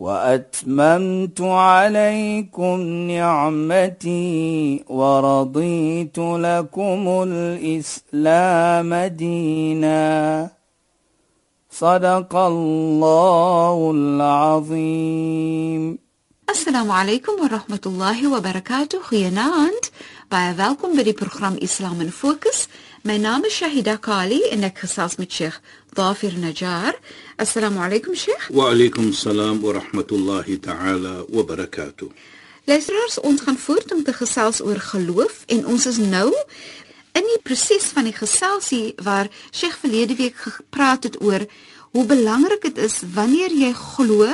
واتممت 0.00 1.40
عليكم 1.40 2.80
نعمتي 3.10 4.84
ورضيت 4.88 6.18
لكم 6.18 7.22
الاسلام 7.28 8.94
دينا 8.94 10.50
صدق 11.70 12.36
الله 12.36 13.90
العظيم 13.94 15.98
Assalamu 16.54 16.92
alaykum 16.92 17.40
wa 17.40 17.48
rahmatullahi 17.48 18.26
wa 18.30 18.38
barakatuh. 18.40 19.00
Goeienaand. 19.08 19.88
Baie 20.30 20.52
welkom 20.54 20.94
by 20.94 21.02
die 21.02 21.16
program 21.16 21.56
Islam 21.58 22.00
in 22.04 22.12
Fokus. 22.12 22.68
My 23.02 23.16
naam 23.18 23.42
is 23.48 23.56
Shahida 23.58 23.96
Kali 23.98 24.38
en 24.52 24.62
ek 24.68 24.84
gesels 24.84 25.16
met 25.18 25.32
Sheikh 25.32 25.56
Assalamu 27.37 27.79
alaykum 27.79 28.15
Sheikh. 28.15 28.49
Wa 28.49 28.69
alaykum 28.71 29.13
salaam 29.13 29.61
wa 29.61 29.73
rahmatullahi 29.73 30.61
ta'ala 30.61 31.25
wa 31.29 31.43
barakatuh. 31.43 32.11
Luisteraars, 32.65 33.19
ons 33.19 33.41
gaan 33.41 33.57
voort 33.57 33.91
om 33.91 34.03
te 34.03 34.13
gesels 34.13 34.61
oor 34.61 34.79
geloof 34.79 35.43
en 35.47 35.65
ons 35.65 35.85
is 35.85 35.97
nou 35.97 36.29
in 37.17 37.25
die 37.25 37.39
proses 37.43 37.89
van 37.95 38.05
die 38.05 38.13
geselsie 38.13 38.93
waar 39.03 39.31
Sheikh 39.51 39.79
verlede 39.81 40.15
week 40.15 40.37
gepraat 40.37 41.03
het 41.03 41.21
oor 41.21 41.47
hoe 41.91 42.05
belangrik 42.05 42.61
dit 42.61 42.77
is 42.77 43.01
wanneer 43.13 43.49
jy 43.49 43.73
glo 43.73 44.29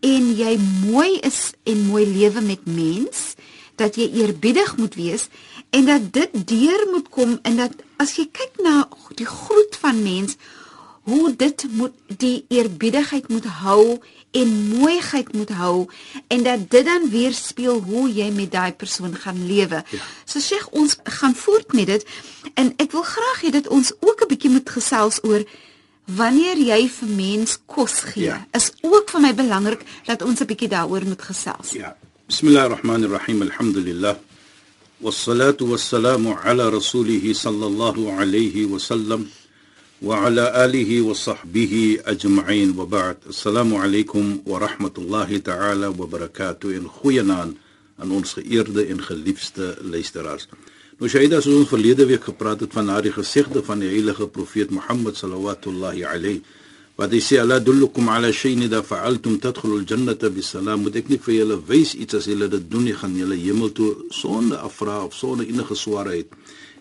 en 0.00 0.30
jy 0.36 0.56
mooi 0.86 1.20
is 1.22 1.52
en 1.62 1.86
mooi 1.86 2.06
lewe 2.06 2.40
met 2.40 2.66
mens 2.66 3.34
dat 3.78 3.96
jy 3.96 4.10
eerbiedig 4.24 4.76
moet 4.76 4.94
wees 4.98 5.28
en 5.70 5.86
dat 5.86 6.12
dit 6.12 6.34
deur 6.48 6.88
moet 6.90 7.08
kom 7.08 7.38
en 7.42 7.62
dat 7.62 7.78
as 8.02 8.16
jy 8.18 8.26
kyk 8.26 8.58
na 8.64 8.88
die 9.14 9.28
groet 9.28 9.78
van 9.80 10.02
mens 10.02 10.36
hoe 11.09 11.35
dit 11.35 11.65
moet 11.69 11.93
die 12.17 12.45
eerbiedigheid 12.49 13.27
moet 13.27 13.45
hou 13.45 13.99
en 14.31 14.53
mooiheid 14.67 15.33
moet 15.33 15.49
hou 15.49 15.85
en 16.27 16.43
dat 16.43 16.69
dit 16.69 16.85
dan 16.85 17.09
weer 17.09 17.33
speel 17.33 17.81
hoe 17.81 18.07
jy 18.13 18.31
met 18.33 18.51
daai 18.51 18.73
persoon 18.73 19.13
gaan 19.15 19.45
lewe. 19.47 19.83
Ja. 19.89 20.01
So 20.25 20.41
sê 20.41 20.57
ons 20.71 20.97
gaan 21.03 21.35
voort 21.35 21.73
met 21.73 21.87
dit 21.93 22.07
en 22.53 22.73
ek 22.81 22.91
wil 22.97 23.05
graag 23.05 23.45
hê 23.45 23.53
dat 23.53 23.67
ons 23.67 23.93
ook 23.99 24.25
'n 24.25 24.31
bietjie 24.33 24.49
moet 24.49 24.69
gesels 24.69 25.21
oor 25.23 25.45
wanneer 26.05 26.57
jy 26.57 26.89
vir 26.89 27.09
mens 27.09 27.57
kos 27.65 27.99
gee. 28.13 28.23
Ja. 28.23 28.47
Is 28.51 28.71
ook 28.81 29.09
vir 29.09 29.21
my 29.21 29.33
belangrik 29.33 29.81
dat 30.05 30.21
ons 30.21 30.41
'n 30.41 30.45
bietjie 30.45 30.69
daaroor 30.69 31.05
moet 31.05 31.21
gesels. 31.21 31.71
Ja. 31.71 31.95
Bismillahirrahmanirrahim. 32.27 33.41
Alhamdulillah. 33.41 34.15
والصلاه 35.01 35.57
والسلام 35.61 36.27
على 36.27 36.69
رسوله 36.69 37.33
صلى 37.33 37.65
الله 37.65 38.13
عليه 38.13 38.65
وسلم 38.65 39.27
وعلى 40.01 40.65
اله 40.65 41.01
وصحبه 41.01 41.99
اجمعين 42.05 42.79
وبعد 42.79 43.17
السلام 43.29 43.75
عليكم 43.75 44.41
ورحمه 44.45 44.91
الله 44.97 45.37
تعالى 45.37 45.87
وبركاته 45.87 46.69
in 46.75 46.87
goeie 46.87 47.23
naam 47.23 47.55
aan 47.97 48.11
ons 48.11 48.33
geëerde 48.33 48.85
en 48.85 49.01
geliefde 49.01 49.77
luisteraars. 49.81 50.47
Nou 50.99 51.09
Shaida 51.09 51.41
soos 51.41 51.55
ons 51.63 51.71
verlede 51.71 52.05
week 52.05 52.23
gepraat 52.23 52.59
het 52.59 52.73
van 52.73 52.91
daardie 52.91 53.11
gesegde 53.11 53.63
van 53.63 53.79
die 53.79 53.89
heilige 53.89 54.27
profeet 54.27 54.69
Mohammed 54.69 55.17
sallallahu 55.17 56.03
alayhi 56.03 56.41
wat 56.95 57.11
hy 57.11 57.19
sê 57.19 57.39
ala 57.41 57.59
dullukum 57.59 58.07
ala 58.07 58.31
shay'in 58.31 58.63
idha 58.67 58.79
fa'altum 58.83 59.35
tadkhulu 59.43 59.81
al-jannata 59.81 60.29
bisalam 60.31 60.85
moet 60.85 60.95
ek 61.01 61.09
nie 61.11 61.19
vir 61.25 61.33
julle 61.41 61.57
wys 61.67 61.91
iets 61.99 62.15
as 62.19 62.29
julle 62.31 62.47
dit 62.47 62.69
doen 62.71 62.85
nie 62.87 62.95
gaan 62.95 63.17
julle 63.19 63.35
hemel 63.35 63.73
toe 63.75 63.89
sonder 64.15 64.61
afvra 64.63 65.01
of 65.03 65.15
sonder 65.15 65.43
enige 65.43 65.75
swaarheid 65.75 66.31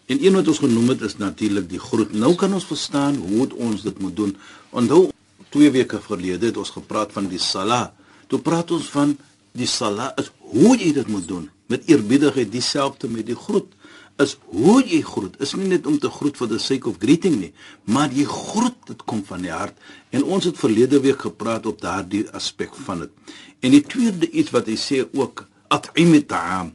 en 0.09 0.24
een 0.25 0.38
wat 0.40 0.52
ons 0.52 0.62
genoem 0.66 0.94
het 0.94 1.06
is 1.08 1.18
natuurlik 1.22 1.70
die 1.70 1.81
groet 1.81 2.14
nou 2.25 2.34
kan 2.40 2.53
ons 2.53 2.68
verstaan 2.70 3.18
hoe 3.30 3.47
ons 3.70 3.86
dit 3.86 4.03
moet 4.03 4.16
doen 4.16 4.36
onthou 4.70 5.08
twee 5.53 5.72
weke 5.74 6.02
gelede 6.09 6.52
het 6.52 6.58
ons 6.58 6.74
gepraat 6.75 7.14
van 7.16 7.30
die 7.31 7.42
sala 7.42 7.81
toe 8.28 8.42
praat 8.50 8.72
ons 8.75 8.90
van 8.94 9.16
die 9.58 9.70
sala 9.70 10.12
is 10.22 10.31
hoe 10.53 10.75
jy 10.78 10.94
dit 10.97 11.08
moet 11.08 11.28
doen 11.28 11.50
met 11.70 11.86
eerbiedigheid 11.90 12.52
dieselfde 12.52 13.09
met 13.09 13.28
die 13.30 13.38
groet 13.38 13.75
is 14.20 14.36
hoe 14.52 14.80
jy 14.84 15.00
groet. 15.06 15.38
Is 15.44 15.53
nie 15.56 15.70
net 15.72 15.88
om 15.88 15.97
te 16.00 16.12
groet 16.12 16.38
vir 16.40 16.50
the 16.52 16.59
sake 16.59 16.90
of 16.90 17.00
greeting 17.02 17.38
nie, 17.40 17.52
maar 17.88 18.12
jy 18.12 18.26
groet 18.28 18.78
dit 18.90 19.03
kom 19.08 19.22
van 19.28 19.46
die 19.46 19.53
hart. 19.53 19.78
En 20.12 20.26
ons 20.28 20.47
het 20.50 20.59
verlede 20.59 21.00
week 21.03 21.24
gepraat 21.30 21.70
op 21.70 21.80
daardie 21.81 22.26
aspek 22.36 22.76
van 22.86 23.06
dit. 23.06 23.36
En 23.64 23.76
die 23.76 23.84
tweede 23.86 24.30
iets 24.30 24.53
wat 24.56 24.68
hy 24.72 24.76
sê 24.80 25.03
ook 25.06 25.46
at'im 25.72 26.16
ta'am, 26.28 26.74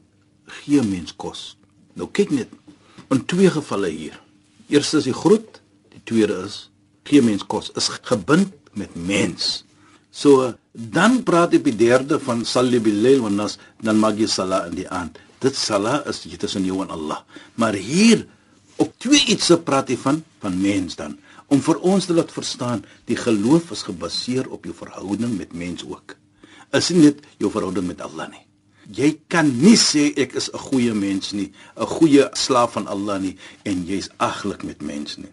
gee 0.63 0.83
mens 0.87 1.15
kos. 1.17 1.55
Nou 1.99 2.09
kyk 2.13 2.33
net 2.35 2.53
in 3.11 3.25
twee 3.29 3.51
gevalle 3.51 3.91
hier. 3.93 4.21
Eerste 4.69 5.01
is 5.03 5.09
die 5.11 5.17
groet, 5.17 5.61
die 5.93 6.03
tweede 6.05 6.45
is 6.47 6.69
gee 7.05 7.21
mens 7.23 7.45
kos. 7.45 7.71
Is 7.77 7.91
gebind 8.09 8.55
met 8.73 8.95
mens. 8.97 9.65
So 10.11 10.55
dan 10.73 11.23
praat 11.23 11.55
op 11.55 11.69
die 11.69 11.77
derde 11.77 12.19
van 12.23 12.45
salli 12.49 12.81
bil 12.81 12.97
layl 13.05 13.27
wan 13.27 13.37
nas 13.39 13.59
dan 13.83 14.01
mag 14.01 14.17
jy 14.19 14.27
sala 14.31 14.65
in 14.71 14.79
die 14.79 14.89
aand 14.89 15.21
dit 15.45 15.57
sala 15.59 16.01
is 16.11 16.23
jy 16.25 16.39
tussen 16.41 16.65
jou 16.67 16.81
en 16.85 16.93
Allah. 16.95 17.21
Maar 17.61 17.77
hier 17.77 18.25
op 18.81 18.93
twee 19.03 19.21
iets 19.35 19.51
se 19.53 19.59
praat 19.61 19.93
hy 19.93 19.99
van 20.01 20.23
van 20.43 20.57
mens 20.61 20.97
dan 21.01 21.19
om 21.53 21.61
vir 21.63 21.81
ons 21.85 22.09
te 22.09 22.17
laat 22.17 22.33
verstaan 22.33 22.83
die 23.11 23.19
geloof 23.21 23.73
is 23.77 23.85
gebaseer 23.87 24.49
op 24.51 24.65
jou 24.65 24.75
verhouding 24.77 25.37
met 25.39 25.53
mens 25.53 25.85
ook. 25.87 26.17
Is 26.75 26.91
nie 26.91 27.11
net 27.11 27.21
jou 27.39 27.51
verhouding 27.53 27.87
met 27.87 28.01
Allah 28.05 28.31
nie. 28.33 28.45
Jy 28.93 29.19
kan 29.29 29.49
nie 29.61 29.77
sê 29.77 30.13
ek 30.17 30.35
is 30.35 30.51
'n 30.53 30.59
goeie 30.59 30.95
mens 30.95 31.33
nie, 31.33 31.53
'n 31.77 31.87
goeie 31.87 32.29
slaaf 32.33 32.73
van 32.73 32.87
Allah 32.87 33.21
nie 33.21 33.37
en 33.65 33.87
jy's 33.87 34.09
aglik 34.19 34.63
met 34.63 34.83
mens 34.83 35.17
nie. 35.17 35.33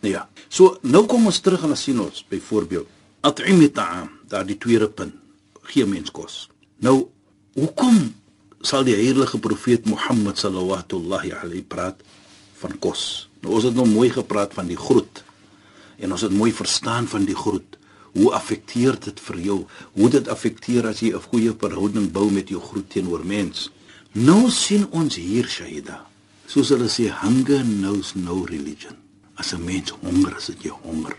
Nou 0.00 0.12
ja, 0.12 0.28
so 0.48 0.78
nou 0.82 1.06
kom 1.06 1.26
ons 1.26 1.40
terug 1.40 1.62
en 1.64 1.76
sien 1.76 2.00
ons 2.00 2.24
byvoorbeeld 2.28 2.86
at'im 3.20 3.72
ta'am, 3.72 4.10
daar 4.28 4.46
die 4.46 4.58
tweede 4.58 4.88
punt, 4.88 5.14
gee 5.62 5.86
mens 5.86 6.10
kos. 6.10 6.48
Nou, 6.78 7.08
hoekom 7.54 8.14
sal 8.60 8.84
die 8.84 8.96
heilige 8.96 9.38
profeet 9.38 9.86
Mohammed 9.86 10.38
sallallahu 10.38 11.32
alayhi 11.32 11.62
praat 11.62 12.00
van 12.60 12.78
kos. 12.78 13.28
Nou 13.40 13.54
ons 13.54 13.64
het 13.64 13.76
nou 13.76 13.86
mooi 13.88 14.10
gepraat 14.10 14.54
van 14.56 14.68
die 14.68 14.76
groet 14.76 15.22
en 16.00 16.12
ons 16.12 16.24
het 16.24 16.32
mooi 16.32 16.52
verstaan 16.52 17.06
van 17.08 17.24
die 17.24 17.36
groet. 17.36 17.78
Hoe 18.14 18.32
affekteer 18.32 18.98
dit 19.00 19.20
vir 19.20 19.38
jou? 19.40 19.58
Hoe 19.98 20.08
dit 20.10 20.28
affekteer 20.28 20.86
as 20.86 21.00
jy 21.00 21.12
'n 21.14 21.26
goeie 21.30 21.52
verhouding 21.58 22.12
bou 22.12 22.30
met 22.30 22.48
jou 22.48 22.60
groet 22.60 22.90
teenoor 22.90 23.24
mens? 23.26 23.70
Nou 24.12 24.50
sien 24.50 24.86
ons 24.90 25.14
hier 25.16 25.48
Shaida. 25.48 26.06
Soos 26.46 26.68
hulle 26.68 26.88
sê 26.88 27.10
hunger 27.10 27.64
knows 27.64 28.14
no 28.14 28.44
religion. 28.44 28.96
As 29.34 29.52
'n 29.52 29.64
mens 29.64 29.90
honger 29.90 30.36
is, 30.36 30.46
het 30.46 30.62
jy 30.62 30.70
honger. 30.70 31.16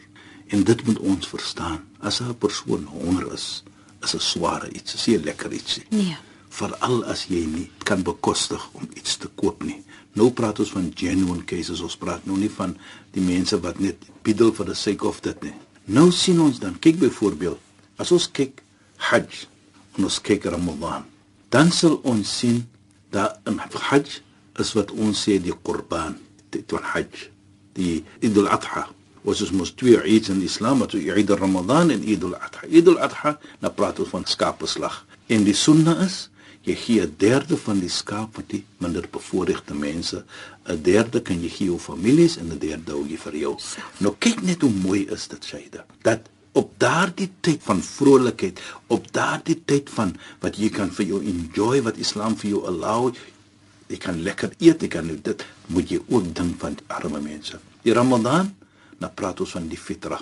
En 0.47 0.63
dit 0.63 0.85
moet 0.85 1.00
ons 1.00 1.28
verstaan. 1.28 1.81
As 2.00 2.22
'n 2.22 2.38
persoon 2.38 2.83
honger 2.85 3.33
is, 3.33 3.63
is 4.01 4.16
'n 4.16 4.19
sware 4.19 4.72
iets, 4.72 4.94
is 4.94 5.07
'n 5.07 5.23
lekker 5.23 5.53
iets. 5.53 5.79
Nee 5.89 6.17
veral 6.56 7.03
as 7.12 7.25
jy 7.31 7.44
nie 7.50 7.67
kan 7.88 8.03
bekostig 8.06 8.63
om 8.77 8.88
iets 8.95 9.17
te 9.22 9.29
koop 9.41 9.63
nie. 9.67 9.81
Nou 10.16 10.29
praat 10.31 10.62
ons 10.63 10.72
van 10.72 10.88
genuine 10.95 11.44
cases, 11.47 11.81
ons 11.83 11.97
praat 12.00 12.25
nou 12.29 12.38
nie 12.39 12.51
van 12.51 12.75
die 13.16 13.23
mense 13.23 13.59
wat 13.63 13.81
net 13.83 14.07
biddel 14.23 14.53
vir 14.56 14.72
the 14.72 14.77
sake 14.79 15.07
of 15.07 15.19
dit 15.25 15.50
nie. 15.50 15.56
Nou 15.85 16.09
sien 16.13 16.40
ons 16.41 16.57
dan, 16.62 16.78
kyk 16.81 16.97
byvoorbeeld, 17.03 17.59
as 18.01 18.12
ons 18.16 18.25
kyk 18.34 18.63
Hajj 19.12 19.46
ons 20.01 20.18
kyk 20.23 20.47
Ramadan, 20.50 21.06
dan 21.53 21.69
sal 21.72 22.00
ons 22.07 22.25
sien 22.40 22.63
dat 23.13 23.38
in 23.48 23.60
Hajj 23.60 24.19
is 24.60 24.71
wat 24.75 24.92
ons 24.92 25.19
sê 25.27 25.38
die 25.39 25.54
Qurban, 25.54 26.18
dit 26.51 26.65
van 26.74 26.83
Hajj, 26.95 27.27
die 27.77 28.00
Eid 28.24 28.39
al-Adha. 28.42 28.88
Ons 29.25 29.42
is 29.45 29.54
mos 29.56 29.74
twee 29.77 30.00
Eids 30.01 30.31
in 30.33 30.42
Islam, 30.45 30.81
wat 30.83 30.95
die 30.95 31.12
Eid 31.13 31.31
al-Ramadan 31.33 31.94
en 31.94 32.04
Eid 32.04 32.24
al-Adha. 32.25 32.65
Eid 32.68 32.89
al-Adha, 32.92 33.36
nou 33.62 33.71
praat 33.77 34.01
ons 34.01 34.12
van 34.12 34.25
skapeslag. 34.30 35.04
En 35.31 35.45
die 35.45 35.56
sunna 35.57 35.98
is 36.06 36.25
jy 36.65 36.75
gee 36.75 37.01
'n 37.01 37.15
derde 37.17 37.57
van 37.57 37.79
die 37.79 37.89
skaap 37.89 38.35
wat 38.35 38.50
die 38.50 38.63
minder 38.77 39.06
bevoorregte 39.12 39.73
mense, 39.73 40.25
'n 40.65 40.81
derde 40.81 41.21
kan 41.21 41.41
jy 41.41 41.50
gee 41.50 41.67
jou 41.67 41.79
families 41.79 42.38
en 42.38 42.51
'n 42.51 42.59
derde 42.59 42.91
hou 42.91 43.06
jy 43.07 43.17
vir 43.17 43.35
jou. 43.35 43.57
Nou 44.00 44.15
kyk 44.19 44.41
net 44.41 44.62
hoe 44.62 44.71
mooi 44.71 45.06
is 45.09 45.27
dit 45.27 45.44
Shaida. 45.45 45.85
Dat 46.01 46.21
op 46.53 46.71
daardie 46.77 47.29
tyd 47.41 47.59
van 47.63 47.81
vrolikheid, 47.83 48.59
op 48.88 49.12
daardie 49.12 49.62
tyd 49.65 49.89
van 49.89 50.15
wat 50.39 50.57
jy 50.57 50.69
kan 50.69 50.91
vir 50.91 51.06
jou 51.06 51.21
enjoy 51.23 51.81
wat 51.81 51.97
Islam 51.97 52.35
vir 52.35 52.50
jou 52.50 52.65
allow, 52.65 53.13
jy 53.88 53.97
kan 53.97 54.21
lekker 54.21 54.53
eet, 54.59 54.81
jy 54.81 54.88
kan 54.88 55.07
dit 55.07 55.45
moet 55.67 55.89
jy 55.89 56.00
ook 56.07 56.35
dink 56.35 56.59
van 56.59 56.77
arme 56.88 57.19
mense. 57.21 57.59
Die 57.83 57.94
Ramadan, 57.94 58.56
nou 59.00 59.12
praat 59.12 59.39
ons 59.39 59.51
van 59.51 59.67
die 59.67 59.77
fitra. 59.77 60.19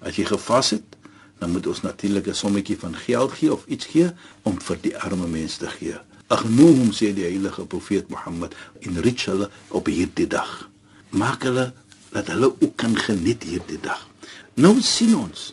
As 0.00 0.16
jy 0.16 0.24
gevas 0.24 0.70
het, 0.70 0.96
dan 1.44 1.52
moet 1.52 1.66
ons 1.68 1.82
natuurlik 1.84 2.26
'n 2.32 2.40
sommetjie 2.40 2.78
van 2.78 2.96
geld 2.96 3.32
gee 3.32 3.52
of 3.52 3.66
iets 3.66 3.86
gee 3.92 4.08
om 4.42 4.56
vir 4.60 4.78
die 4.80 4.96
arme 4.96 5.26
mense 5.28 5.58
te 5.58 5.68
gee. 5.68 5.96
Agnoom 6.26 6.88
sê 6.92 7.12
die 7.12 7.28
heilige 7.28 7.66
profeet 7.66 8.08
Mohammed 8.08 8.54
enrich 8.80 9.24
hulle 9.28 9.50
op 9.68 9.86
hierdie 9.86 10.26
dag. 10.26 10.70
Maak 11.10 11.42
hulle 11.42 11.72
dat 12.16 12.26
hulle 12.32 12.48
ook 12.60 12.76
kan 12.76 12.96
geniet 12.96 13.42
hierdie 13.42 13.80
dag. 13.80 14.08
Nou 14.54 14.80
sien 14.80 15.16
ons 15.16 15.52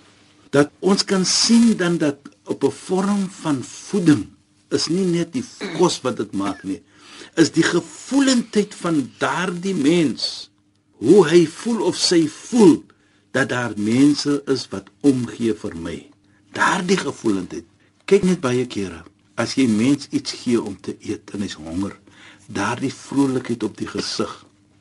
dat 0.50 0.72
ons 0.80 1.04
kan 1.04 1.26
sien 1.26 1.76
dan 1.78 1.98
dat 1.98 2.18
op 2.46 2.64
'n 2.64 2.72
vorm 2.72 3.30
van 3.42 3.64
voeding 3.64 4.30
is 4.70 4.88
nie 4.88 5.06
net 5.06 5.34
die 5.34 5.44
kos 5.78 6.02
wat 6.02 6.18
dit 6.18 6.32
maak 6.32 6.64
nie 6.64 6.82
is 7.36 7.52
die 7.52 7.64
gevoelendheid 7.64 8.76
van 8.76 9.12
daardie 9.18 9.76
mens 9.76 10.50
hoe 11.02 11.28
hy 11.28 11.46
voel 11.48 11.84
of 11.92 11.98
sy 11.98 12.28
voel 12.28 12.82
dat 13.32 13.50
daar 13.50 13.74
mense 13.76 14.42
is 14.46 14.68
wat 14.72 14.90
omgee 15.00 15.54
vir 15.64 15.76
my. 15.76 15.98
Daardie 16.52 17.00
gevoelendheid 17.00 17.68
kyk 18.06 18.28
net 18.28 18.42
baie 18.44 18.66
kere 18.68 19.04
as 19.40 19.56
jy 19.56 19.68
mens 19.72 20.10
iets 20.12 20.36
gee 20.44 20.60
om 20.62 20.76
te 20.76 20.98
eet 21.00 21.32
en 21.34 21.44
hy's 21.46 21.56
honger 21.56 21.96
daardie 22.52 22.92
vrolikheid 22.92 23.64
op 23.64 23.78
die 23.80 23.88
gesig 23.88 24.34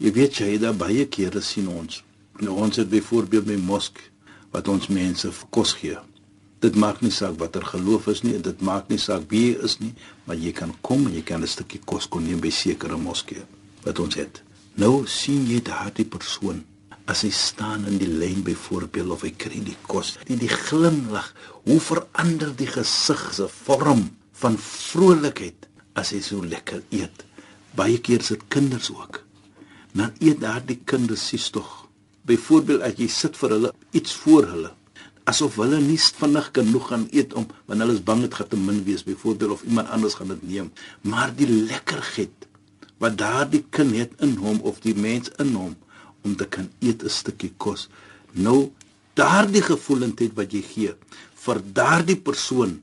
jy 0.02 0.12
weet 0.17 0.41
jy 0.43 0.56
daar 0.58 0.75
baie 0.75 1.05
kere 1.06 1.43
sien 1.44 1.69
ons. 1.69 2.02
Nou 2.41 2.56
ons 2.64 2.81
het 2.81 2.88
byvoorbeeld 2.91 3.47
by 3.52 3.58
mosk 3.61 4.00
wat 4.50 4.69
ons 4.69 4.88
mense 4.88 5.29
kos 5.55 5.75
gee. 5.79 5.99
Dit 6.61 6.75
maak 6.76 7.00
nie 7.05 7.12
saak 7.14 7.37
watter 7.41 7.64
geloof 7.64 8.08
is 8.12 8.25
nie 8.25 8.35
dit 8.43 8.64
maak 8.64 8.88
nie 8.91 8.99
saak 8.99 9.29
wie 9.31 9.44
jy 9.50 9.58
is 9.69 9.79
nie 9.81 9.93
maar 10.26 10.37
jy 10.41 10.53
kan 10.56 10.75
kom 10.82 11.06
en 11.06 11.14
jy 11.14 11.23
kan 11.23 11.43
'n 11.43 11.55
stukkie 11.55 11.81
kos 11.85 12.08
kon 12.08 12.25
neem 12.25 12.41
by 12.41 12.50
sekere 12.50 12.96
moskee 12.96 13.44
wat 13.85 13.99
ons 13.99 14.14
het 14.14 14.43
nou 14.75 15.06
sien 15.06 15.46
jy 15.46 15.61
daardie 15.62 16.05
persoon 16.05 16.64
as 17.10 17.24
hy 17.26 17.30
staan 17.34 17.86
in 17.90 17.98
die 17.98 18.10
lyn 18.10 18.44
byvoorbeeld 18.46 19.16
of 19.16 19.24
hy 19.26 19.32
kry 19.44 19.60
die 19.66 19.76
kos 19.90 20.14
die 20.28 20.38
die 20.38 20.50
glimlag 20.50 21.32
hoe 21.66 21.80
verander 21.82 22.52
die 22.56 22.68
gesig 22.70 23.22
se 23.34 23.48
vorm 23.50 24.06
van 24.40 24.56
vrolikheid 24.62 25.66
as 25.98 26.12
hy 26.14 26.20
so 26.24 26.44
lekker 26.46 26.84
eet? 26.94 27.24
Baie 27.76 27.98
keer 27.98 28.22
sit 28.24 28.46
kinders 28.50 28.88
ook. 28.94 29.20
Dan 29.92 30.14
eet 30.22 30.40
daardie 30.42 30.78
kinders 30.86 31.26
sies 31.28 31.50
tog. 31.54 31.68
Byvoorbeeld 32.26 32.86
as 32.86 32.98
jy 32.98 33.08
sit 33.10 33.36
vir 33.40 33.56
hulle 33.56 33.72
iets 33.96 34.14
voor 34.22 34.46
hulle 34.54 34.70
asof 35.30 35.58
hulle 35.60 35.78
nie 35.82 35.98
vinnig 36.00 36.46
genoeg 36.56 36.86
gaan 36.90 37.04
eet 37.14 37.34
om 37.38 37.44
want 37.68 37.82
hulle 37.82 37.94
is 37.94 38.02
bang 38.06 38.22
dit 38.24 38.34
gaan 38.38 38.48
te 38.50 38.58
min 38.58 38.80
wees 38.86 39.04
byvoorbeeld 39.06 39.52
of 39.58 39.66
iemand 39.68 39.90
anders 39.94 40.16
gaan 40.18 40.32
dit 40.32 40.46
neem. 40.52 40.72
Maar 41.02 41.34
die 41.36 41.50
lekkerheid 41.50 42.48
wat 43.02 43.18
daardie 43.18 43.64
kind 43.70 43.94
het 43.98 44.16
in 44.26 44.34
hom 44.40 44.62
of 44.66 44.80
die 44.86 44.96
mens 44.96 45.30
in 45.42 45.54
hom 45.58 45.76
om 46.25 46.37
te 46.37 46.46
kan 46.46 46.69
eet 46.81 47.05
'n 47.05 47.08
stukkie 47.20 47.52
kos 47.56 47.88
nou 48.32 48.72
daardie 49.14 49.62
gevoelendheid 49.62 50.34
wat 50.34 50.52
jy 50.52 50.62
gee 50.62 50.94
vir 51.44 51.62
daardie 51.81 52.20
persoon 52.28 52.82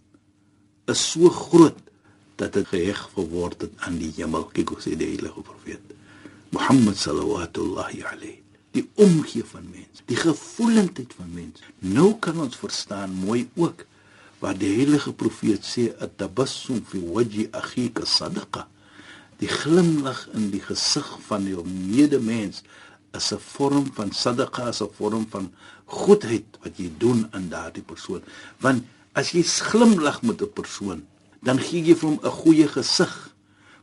is 0.88 1.12
so 1.12 1.30
groot 1.30 1.78
dat 2.36 2.54
dit 2.54 2.68
geheg 2.68 3.00
geword 3.13 3.62
het 3.62 3.74
aan 3.78 3.98
die 3.98 4.13
hemel 4.18 4.50
kyk 4.54 4.69
hoe 4.69 4.81
sê 4.81 4.95
die 4.95 5.13
heilige 5.13 5.42
profeet 5.42 5.95
Mohammed 6.51 6.98
sallallahu 6.98 7.75
alayhi 7.75 8.48
die 8.78 8.86
omgee 9.01 9.45
van 9.48 9.66
mens, 9.72 10.04
die 10.10 10.18
gevoelendheid 10.19 11.13
van 11.18 11.30
mens. 11.34 11.62
Nou 11.80 12.13
kan 12.22 12.39
ons 12.44 12.60
verstaan 12.60 13.13
mooi 13.24 13.48
ook 13.56 13.86
wat 14.44 14.60
die 14.62 14.74
heilige 14.75 15.13
profeet 15.18 15.66
sê 15.66 15.89
at-tabassum 16.04 16.84
fi 16.86 17.01
wajhi 17.01 17.48
akhika 17.57 18.06
sadaqa. 18.06 18.68
Die 19.42 19.50
glimlag 19.50 20.25
in 20.38 20.50
die 20.54 20.62
gesig 20.62 21.07
van 21.28 21.45
jou 21.50 21.63
medemens 21.68 22.63
is 23.13 23.31
'n 23.33 23.39
vorm 23.39 23.86
van 23.94 24.12
sadaqa, 24.12 24.69
is 24.69 24.81
'n 24.81 24.89
vorm 24.98 25.25
van 25.30 25.51
goedheid 25.86 26.45
wat 26.63 26.77
jy 26.77 26.92
doen 26.98 27.27
aan 27.31 27.50
daardie 27.50 27.83
persoon. 27.83 28.21
Want 28.59 28.83
as 29.13 29.31
jy 29.31 29.44
glimlag 29.44 30.21
met 30.21 30.42
'n 30.42 30.54
persoon, 30.54 31.06
dan 31.42 31.59
gee 31.59 31.83
jy 31.83 31.95
vir 31.95 32.09
hom 32.09 32.19
'n 32.24 32.38
goeie 32.42 32.68
gesig. 32.68 33.33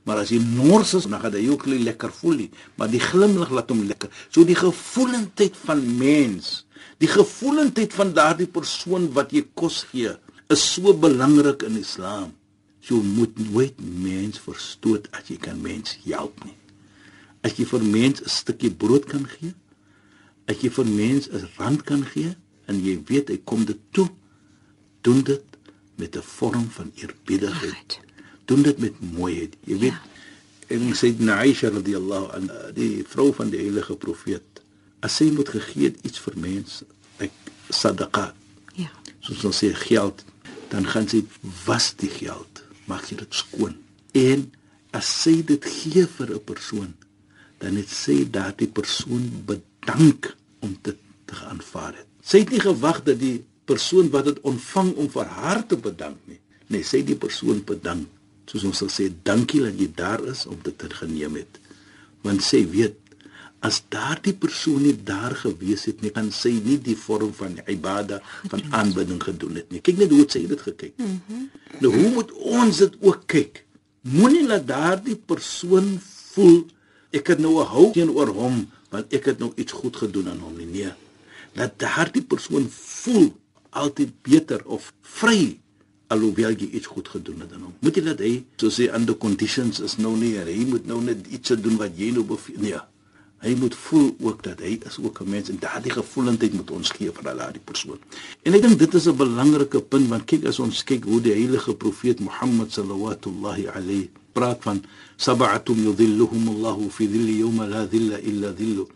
Maar 0.05 0.19
as 0.19 0.29
jy 0.29 0.39
nors 0.39 0.95
is, 0.95 1.07
dan 1.09 1.21
gaan 1.21 1.33
hy 1.33 1.49
ook 1.49 1.67
nie 1.67 1.79
lekker 1.79 2.13
voel 2.13 2.37
nie, 2.37 2.51
maar 2.77 2.91
die 2.91 3.01
glimlag 3.01 3.51
laat 3.51 3.71
hom 3.73 3.87
lekker. 3.89 4.11
So 4.29 4.45
die 4.45 4.55
gevoelendheid 4.55 5.57
van 5.57 5.97
mens, 5.97 6.67
die 6.99 7.09
gevoelendheid 7.09 7.93
van 7.93 8.13
daardie 8.13 8.47
persoon 8.47 9.13
wat 9.13 9.33
jy 9.33 9.47
kos 9.55 9.87
gee, 9.91 10.13
is 10.49 10.73
so 10.75 10.93
belangrik 10.93 11.63
in 11.63 11.79
Islam. 11.81 12.35
Jy 12.85 13.01
moet 13.01 13.39
nooit 13.51 13.81
mens 13.81 14.39
verstoot 14.39 15.09
as 15.17 15.29
jy 15.29 15.37
kan 15.41 15.61
mens 15.61 15.97
help 16.05 16.45
nie. 16.45 16.57
As 17.45 17.59
jy 17.59 17.67
vir 17.69 17.85
mens 17.85 18.23
'n 18.23 18.29
stukkie 18.29 18.71
brood 18.71 19.05
kan 19.05 19.29
gee, 19.29 19.55
as 20.49 20.63
jy 20.63 20.71
vir 20.71 20.87
mens 20.87 21.29
'n 21.29 21.49
rand 21.57 21.83
kan 21.85 22.05
gee 22.05 22.37
en 22.67 22.81
jy 22.81 23.03
weet 23.07 23.29
hy 23.29 23.39
kom 23.45 23.65
dit 23.65 23.81
toe, 23.91 24.09
doen 25.03 25.23
dit 25.23 25.45
met 25.97 26.17
'n 26.17 26.23
vorm 26.23 26.71
van 26.71 26.93
eerbiedigheid. 26.95 27.93
Right 28.01 28.05
doen 28.45 28.63
dit 28.63 28.79
met 28.79 29.01
mooiheid. 29.01 29.57
Jy 29.65 29.79
weet, 29.79 29.93
ja. 30.69 30.77
en 30.77 30.93
sê 30.97 31.13
Aisha 31.33 31.71
radhiyallahu 31.73 32.31
anha, 32.37 32.73
die 32.77 33.05
vrou 33.09 33.31
van 33.37 33.53
die 33.53 33.61
heilige 33.63 33.97
profeet, 34.01 34.63
as 35.05 35.19
sy 35.21 35.31
moet 35.33 35.51
gegee 35.53 35.93
iets 36.03 36.21
vir 36.25 36.39
mense, 36.41 36.87
ek 37.23 37.33
sadaqa. 37.73 38.31
Ja. 38.79 38.91
Soos 39.25 39.45
ons 39.49 39.63
sê 39.65 39.73
geld, 39.85 40.25
dan 40.73 40.89
gaan 40.91 41.09
sy 41.09 41.25
was 41.67 41.93
die 42.01 42.11
geld, 42.13 42.65
maak 42.91 43.09
jy 43.11 43.21
dit 43.23 43.41
skoon. 43.41 43.77
En 44.17 44.49
as 44.95 45.09
sy 45.23 45.41
dit 45.47 45.65
gee 45.65 46.07
vir 46.17 46.35
'n 46.35 46.45
persoon, 46.45 46.95
dan 47.59 47.77
het 47.77 47.91
sy 47.91 48.25
daardie 48.31 48.69
persoon 48.69 49.29
bedank 49.47 50.35
om 50.61 50.77
dit 50.83 50.99
te 51.25 51.39
aanvaar 51.51 51.95
het. 51.95 52.09
Sy 52.25 52.45
het 52.45 52.51
nie 52.51 52.65
gewag 52.65 53.03
dat 53.05 53.19
die 53.21 53.45
persoon 53.65 54.11
wat 54.13 54.25
dit 54.25 54.41
ontvang 54.41 54.95
om 55.01 55.09
vir 55.11 55.31
haar 55.39 55.67
te 55.67 55.77
bedank 55.77 56.19
nie. 56.29 56.41
Nee, 56.67 56.83
sy 56.83 57.03
het 57.03 57.13
die 57.13 57.21
persoon 57.21 57.63
bedank 57.65 58.09
soos 58.51 58.67
ons 58.69 58.83
sal 58.83 58.91
sê 58.93 59.09
dankie 59.29 59.63
dat 59.65 59.79
jy 59.81 59.89
daar 59.97 60.23
is 60.33 60.45
om 60.51 60.59
dit 60.65 60.77
te 60.79 60.91
geneem 60.93 61.41
het 61.41 61.61
want 62.25 62.45
sê 62.45 62.63
weet 62.75 63.01
as 63.65 63.81
daardie 63.93 64.35
persoon 64.37 64.83
nie 64.85 64.95
daar 65.09 65.33
gewees 65.41 65.87
het 65.89 66.03
nie 66.05 66.13
kan 66.17 66.29
sy 66.35 66.53
nie 66.67 66.77
die 66.89 66.97
vorm 67.01 67.33
van 67.39 67.57
ibada 67.73 68.21
van 68.53 68.65
aanbidding 68.81 69.23
gedoen 69.25 69.61
het 69.61 69.73
nie 69.73 69.81
kyk 69.85 70.03
net 70.03 70.13
hoe 70.13 70.27
sy 70.37 70.45
dit 70.51 70.65
gekyk 70.69 70.95
mm 71.01 71.21
-hmm. 71.27 71.49
nou 71.81 71.93
hoe 71.97 72.11
moet 72.19 72.33
ons 72.61 72.83
dit 72.85 72.99
ook 73.01 73.25
kyk 73.37 73.65
moenie 74.17 74.45
laat 74.47 74.67
daardie 74.69 75.17
persoon 75.17 75.97
voel 76.35 76.65
ek 77.15 77.33
het 77.35 77.41
nou 77.41 77.55
'n 77.63 77.71
hou 77.75 77.87
teenoor 77.93 78.35
hom 78.35 78.67
want 78.91 79.13
ek 79.13 79.25
het 79.31 79.39
nou 79.39 79.53
iets 79.57 79.73
goed 79.73 79.97
gedoen 79.97 80.29
aan 80.29 80.43
hom 80.43 80.57
nie 80.59 80.67
nee 80.67 80.93
dat 81.55 81.79
daardie 81.79 82.23
persoon 82.23 82.67
voel 82.71 83.31
altyd 83.71 84.11
beter 84.23 84.61
of 84.67 84.93
vry 85.01 85.59
alhoewel 86.13 86.55
jy 86.59 86.69
iets 86.79 86.91
goed 86.91 87.09
gedoen 87.09 87.41
het 87.45 87.53
aan 87.55 87.69
hom. 87.69 87.75
Moet 87.83 87.99
jy 87.99 88.05
dat 88.07 88.23
hy 88.23 88.33
so 88.61 88.71
sê 88.73 88.89
under 88.95 89.17
conditions 89.21 89.81
is 89.85 89.97
nou 90.01 90.15
nie, 90.19 90.35
hy 90.39 90.65
moet 90.69 90.87
nou 90.87 91.01
net 91.05 91.27
iets 91.33 91.55
doen 91.65 91.79
wat 91.81 91.97
jy 91.99 92.11
nou 92.15 92.25
beveel 92.29 92.61
nee. 92.63 92.83
Hy 93.45 93.55
moet 93.61 93.75
voel 93.87 94.09
ook 94.21 94.43
dat 94.43 94.61
hy 94.65 94.79
is 94.89 94.97
ook 95.03 95.21
'n 95.21 95.31
mens 95.31 95.49
en 95.53 95.59
daardie 95.61 95.93
gevoelendheid 95.93 96.53
moet 96.53 96.71
ons 96.71 96.91
gee 96.91 97.11
vir 97.13 97.25
daardie 97.37 97.65
persoon. 97.65 97.99
En 98.43 98.55
ek 98.55 98.63
dink 98.63 98.79
dit 98.79 98.95
is 98.95 99.07
'n 99.07 99.17
belangrike 99.17 99.81
punt 99.81 100.09
want 100.09 100.25
kyk 100.25 100.45
as 100.45 100.59
ons 100.59 100.85
kyk 100.85 101.05
hoe 101.05 101.21
die 101.21 101.33
heilige 101.33 101.75
profeet 101.75 102.21
Mohammed 102.21 102.73
sallallahu 102.73 103.69
alayhi 103.75 104.11
praat 104.33 104.63
van 104.67 104.83
sab'atun 105.17 105.79
yudhilluhum 105.87 106.49
Allahu 106.55 106.91
fi 106.91 107.07
dhilli 107.07 107.39
yawma 107.39 107.67
la 107.67 107.87
dhilla 107.87 108.19
illa 108.19 108.51
dhillu 108.53 108.87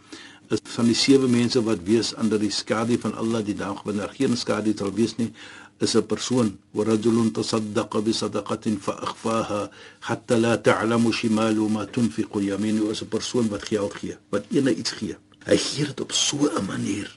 is 0.50 0.61
van 0.75 0.88
die 0.88 0.97
sewe 0.97 1.28
mense 1.28 1.61
wat 1.62 1.85
wees 1.85 2.14
onder 2.17 2.40
die 2.40 2.50
skadu 2.50 2.97
van 3.02 3.14
Allah 3.23 3.45
die 3.45 3.57
dag 3.57 3.83
wanneer 3.87 4.11
geen 4.17 4.37
skadu 4.37 4.73
sal 4.76 4.93
wees 4.97 5.14
nie 5.21 5.31
is 5.79 5.95
'n 5.95 6.07
persoon. 6.07 6.59
wa 6.75 6.85
rajulun 6.85 7.31
tasaddaqa 7.33 7.99
bi 8.03 8.13
sadaqatin 8.13 8.77
fa 8.81 8.93
akhfaha 9.07 9.71
hatta 10.01 10.37
la 10.39 10.57
ta'lamu 10.59 11.13
shimalu 11.13 11.69
ma 11.69 11.87
tunfiqu 11.87 12.39
yaminu 12.51 12.91
is 12.91 13.03
'n 13.03 13.09
persoon 13.09 13.49
wat 13.49 13.63
geld 13.65 13.95
gee 13.95 14.17
wat 14.31 14.45
ene 14.51 14.75
iets 14.75 14.93
gee. 14.99 15.17
Hy 15.47 15.57
gee 15.57 15.87
dit 15.87 16.01
op 16.01 16.13
so 16.13 16.37
'n 16.51 16.65
manier 16.67 17.09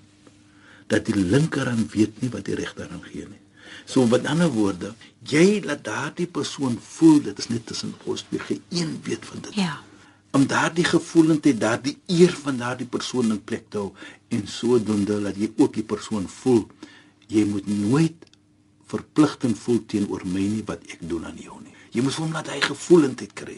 dat 0.88 1.06
die 1.06 1.15
linkerhand 1.15 1.91
weet 1.91 2.22
nie 2.22 2.30
wat 2.30 2.46
die 2.46 2.56
regterhand 2.56 3.06
gee 3.12 3.25
nie. 3.27 3.41
So 3.86 4.06
met 4.06 4.25
ander 4.25 4.50
woorde 4.50 4.94
jy 5.34 5.62
laat 5.65 5.84
daardie 5.84 6.27
persoon 6.27 6.77
voel 6.80 7.22
dit 7.22 7.38
is 7.38 7.48
net 7.48 7.65
tussen 7.65 7.94
ons 8.03 8.22
twee 8.30 8.39
geen 8.48 9.01
weet 9.03 9.25
van 9.25 9.39
dit. 9.41 9.53
Ja. 9.56 9.80
Om 10.32 10.48
daardie 10.48 10.86
gevoelendheid 10.86 11.60
daardie 11.60 11.98
eer 12.08 12.34
van 12.44 12.58
daardie 12.58 12.88
persoon 12.88 13.32
in 13.32 13.44
plek 13.44 13.65
te 13.70 13.77
hou 13.77 13.91
en 14.30 14.48
sodoende 14.48 15.22
dat 15.22 15.36
jy 15.36 15.51
ook 15.58 15.74
die 15.74 15.84
persoon 15.84 16.27
voel 16.27 16.68
jy 17.32 17.46
moet 17.48 17.68
nooit 17.68 18.30
verpligting 18.91 19.55
voel 19.57 19.81
teenoor 19.93 20.25
my 20.25 20.43
nie 20.55 20.63
wat 20.67 20.83
ek 20.93 21.03
doen 21.07 21.25
aan 21.25 21.39
jou 21.39 21.57
nie. 21.62 21.75
Jy 21.91 22.03
moet 22.05 22.19
hom 22.21 22.36
laat 22.36 22.51
hy 22.51 22.60
gevoelendheid 22.63 23.33
kry. 23.36 23.57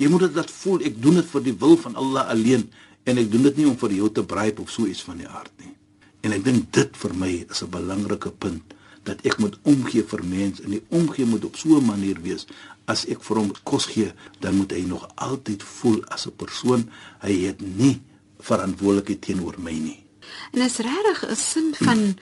Jy 0.00 0.08
moet 0.10 0.26
dit 0.26 0.38
laat 0.38 0.50
voel 0.50 0.86
ek 0.88 0.98
doen 1.02 1.20
dit 1.20 1.28
vir 1.34 1.46
die 1.48 1.56
wil 1.64 1.76
van 1.84 1.98
Allah 2.00 2.30
alleen 2.34 2.68
en 3.04 3.18
ek 3.18 3.30
doen 3.30 3.48
dit 3.48 3.62
nie 3.62 3.68
om 3.70 3.78
vir 3.78 3.96
jou 3.98 4.10
te 4.10 4.24
bribe 4.24 4.62
of 4.62 4.70
so 4.70 4.86
iets 4.86 5.02
van 5.06 5.18
die 5.22 5.28
aard 5.28 5.52
nie. 5.62 5.74
En 6.22 6.34
ek 6.34 6.44
dink 6.46 6.70
dit 6.74 7.00
vir 7.02 7.14
my 7.18 7.32
is 7.50 7.62
'n 7.62 7.70
belangrike 7.70 8.30
punt 8.30 8.74
dat 9.02 9.18
ek 9.26 9.38
moet 9.38 9.58
omgee 9.62 10.04
vir 10.06 10.22
mense 10.24 10.62
en 10.62 10.70
die 10.70 10.84
omgee 10.88 11.26
moet 11.26 11.44
op 11.44 11.56
so 11.56 11.78
'n 11.78 11.86
manier 11.86 12.20
wees 12.22 12.46
as 12.86 13.06
ek 13.06 13.22
vir 13.22 13.36
hom 13.36 13.52
kos 13.62 13.86
gee, 13.86 14.12
dan 14.40 14.54
moet 14.54 14.72
hy 14.72 14.82
nog 14.86 15.08
altyd 15.14 15.62
voel 15.62 16.04
as 16.08 16.26
'n 16.26 16.36
persoon 16.36 16.90
hy 17.20 17.46
het 17.46 17.60
nie 17.60 18.00
verantwoordelikheid 18.38 19.20
teenoor 19.20 19.54
my 19.58 19.72
nie. 19.72 20.04
En 20.52 20.60
is 20.62 20.78
regtig 20.78 21.30
'n 21.30 21.36
sin 21.36 21.74
van 21.74 22.18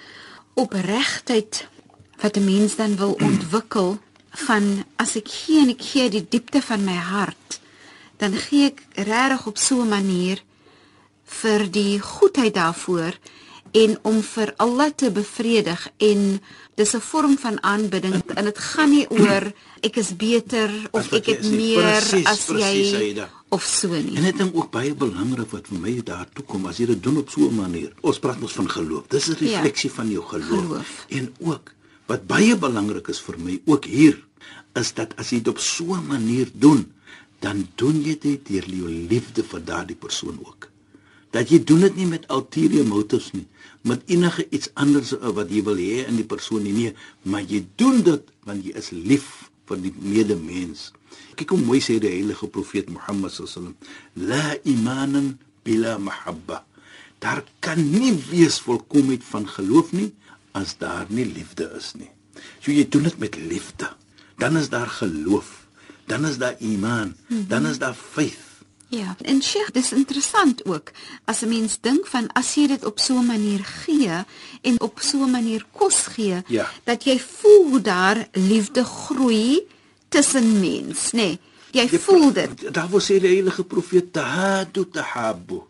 opregtheid 0.54 1.68
wat 2.20 2.36
'n 2.36 2.44
mens 2.44 2.76
dan 2.76 2.96
wil 2.96 3.12
ontwikkel 3.12 3.98
van 4.30 4.84
as 4.96 5.16
ek 5.16 5.28
gee 5.28 5.60
en 5.60 5.68
ek 5.68 5.82
gee 5.82 6.08
die 6.08 6.26
diepte 6.28 6.62
van 6.62 6.84
my 6.84 6.94
hart, 6.96 7.60
dan 8.16 8.32
gee 8.36 8.66
ek 8.66 8.82
regtig 8.94 9.46
op 9.46 9.58
so 9.58 9.82
'n 9.82 9.88
manier 9.88 10.42
vir 11.24 11.70
die 11.70 12.00
goedheid 12.00 12.54
daarvoor 12.54 13.14
en 13.70 13.98
om 14.02 14.22
vir 14.22 14.52
Allah 14.56 14.90
te 14.94 15.10
bevredig 15.10 15.88
en 15.96 16.40
dis 16.74 16.94
'n 16.94 17.00
vorm 17.00 17.38
van 17.38 17.62
aanbidding 17.62 18.22
en 18.38 18.44
dit 18.44 18.58
gaan 18.58 18.90
nie 18.90 19.06
oor 19.10 19.52
ek 19.80 19.96
is 19.96 20.16
beter 20.16 20.70
of 20.90 21.12
ek 21.12 21.26
het 21.26 21.50
meer 21.50 21.82
precies, 21.82 22.26
as 22.26 22.44
precies, 22.44 22.90
jy 22.90 23.02
Aida. 23.10 23.30
of 23.48 23.62
so 23.62 23.88
nie. 23.88 24.16
En 24.16 24.22
dit 24.22 24.36
ding 24.36 24.54
ook 24.54 24.70
baie 24.70 24.94
belangrik 24.94 25.50
wat 25.50 25.66
vir 25.66 25.78
my 25.78 26.02
daartoe 26.04 26.44
kom 26.44 26.66
as 26.66 26.78
jy 26.78 26.86
dit 26.86 27.02
doen 27.02 27.16
op 27.16 27.30
so 27.30 27.48
'n 27.48 27.54
manier. 27.54 27.92
Ons 28.00 28.18
praat 28.18 28.40
mos 28.40 28.52
van 28.52 28.70
geloof. 28.70 29.06
Dis 29.08 29.28
'n 29.28 29.38
refleksie 29.38 29.90
ja, 29.90 29.96
van 29.96 30.10
jou 30.10 30.24
geloof. 30.24 30.66
geloof. 30.66 31.04
En 31.08 31.34
ook 31.40 31.72
wat 32.10 32.26
baie 32.26 32.56
belangrik 32.58 33.08
is 33.12 33.20
vir 33.22 33.38
my 33.38 33.60
ook 33.70 33.86
hier 33.86 34.18
is 34.78 34.90
dat 34.98 35.14
as 35.20 35.30
jy 35.30 35.40
dit 35.42 35.52
op 35.52 35.60
so 35.62 35.94
'n 35.94 36.06
manier 36.06 36.48
doen, 36.52 36.86
dan 37.40 37.68
doen 37.76 38.02
jy 38.02 38.18
dit 38.18 38.46
deur 38.46 38.66
jou 38.66 38.88
liefde 39.12 39.42
vir 39.42 39.60
daardie 39.64 39.96
persoon 39.96 40.38
ook. 40.44 40.68
Dat 41.30 41.48
jy 41.48 41.64
doen 41.64 41.80
dit 41.80 41.96
nie 41.96 42.06
met 42.06 42.26
ulterior 42.30 42.86
motives 42.86 43.32
nie, 43.32 43.46
met 43.82 44.02
enige 44.06 44.46
iets 44.50 44.70
anders 44.74 45.12
uh, 45.12 45.30
wat 45.30 45.50
jy 45.50 45.62
wil 45.62 45.76
hê 45.76 46.06
in 46.06 46.16
die 46.16 46.26
persoon 46.26 46.62
nie, 46.62 46.72
nee, 46.72 46.94
maar 47.22 47.42
jy 47.42 47.66
doen 47.76 48.02
dit 48.02 48.22
want 48.44 48.64
jy 48.64 48.72
is 48.74 48.90
lief 48.90 49.50
vir 49.66 49.78
die 49.78 49.94
medemens. 49.98 50.92
Kyk 51.34 51.54
hoe 51.54 51.62
mooi 51.62 51.80
sê 51.80 51.98
die 51.98 52.10
heilige 52.10 52.46
profeet 52.46 52.90
Mohammed 52.90 53.32
sallam, 53.32 53.76
la 54.14 54.56
imanan 54.64 55.38
bila 55.62 55.98
mahabba. 55.98 56.64
Daar 57.18 57.44
kan 57.60 57.78
nie 57.78 58.12
wees 58.30 58.60
volkomheid 58.60 59.22
van 59.24 59.46
geloof 59.48 59.92
nie 59.92 60.10
as 60.52 60.76
daar 60.78 61.06
nie 61.08 61.26
liefde 61.26 61.70
is 61.76 61.92
nie. 61.94 62.10
So 62.60 62.72
jy 62.72 62.88
doen 62.88 63.02
dit 63.02 63.18
met 63.18 63.36
liefde. 63.36 63.90
Dan 64.38 64.56
is 64.56 64.68
daar 64.68 64.86
geloof. 64.86 65.66
Dan 66.06 66.24
is 66.26 66.38
daar 66.38 66.56
iman. 66.58 67.14
Dan 67.28 67.66
is 67.66 67.78
daar 67.78 67.94
faith. 67.94 68.48
Ja, 68.90 69.14
en 69.22 69.38
Sheikh, 69.42 69.70
dis 69.70 69.92
interessant 69.92 70.64
ook 70.66 70.90
as 71.24 71.42
'n 71.42 71.48
mens 71.48 71.78
dink 71.80 72.06
van 72.06 72.26
as 72.32 72.54
jy 72.54 72.66
dit 72.66 72.84
op 72.84 72.98
so 72.98 73.18
'n 73.18 73.26
manier 73.26 73.64
gee 73.64 74.24
en 74.62 74.80
op 74.80 74.98
so 75.02 75.22
'n 75.22 75.30
manier 75.30 75.64
kos 75.72 76.06
gee, 76.06 76.42
Ja. 76.46 76.70
dat 76.84 77.04
jy 77.04 77.18
voel 77.20 77.68
hoe 77.68 77.80
daar 77.80 78.28
liefde 78.32 78.84
groei 78.84 79.60
tussen 80.08 80.60
mens, 80.60 81.10
nê. 81.12 81.16
Nee, 81.16 81.38
jy 81.70 81.88
Jy 81.90 81.98
voel 81.98 82.32
dit. 82.32 82.74
Daar 82.74 82.88
word 82.88 83.02
sê 83.02 83.20
die 83.20 83.34
heilige 83.34 83.64
profeet 83.64 84.12
tahadu 84.12 84.88
tahabu. 84.90 85.62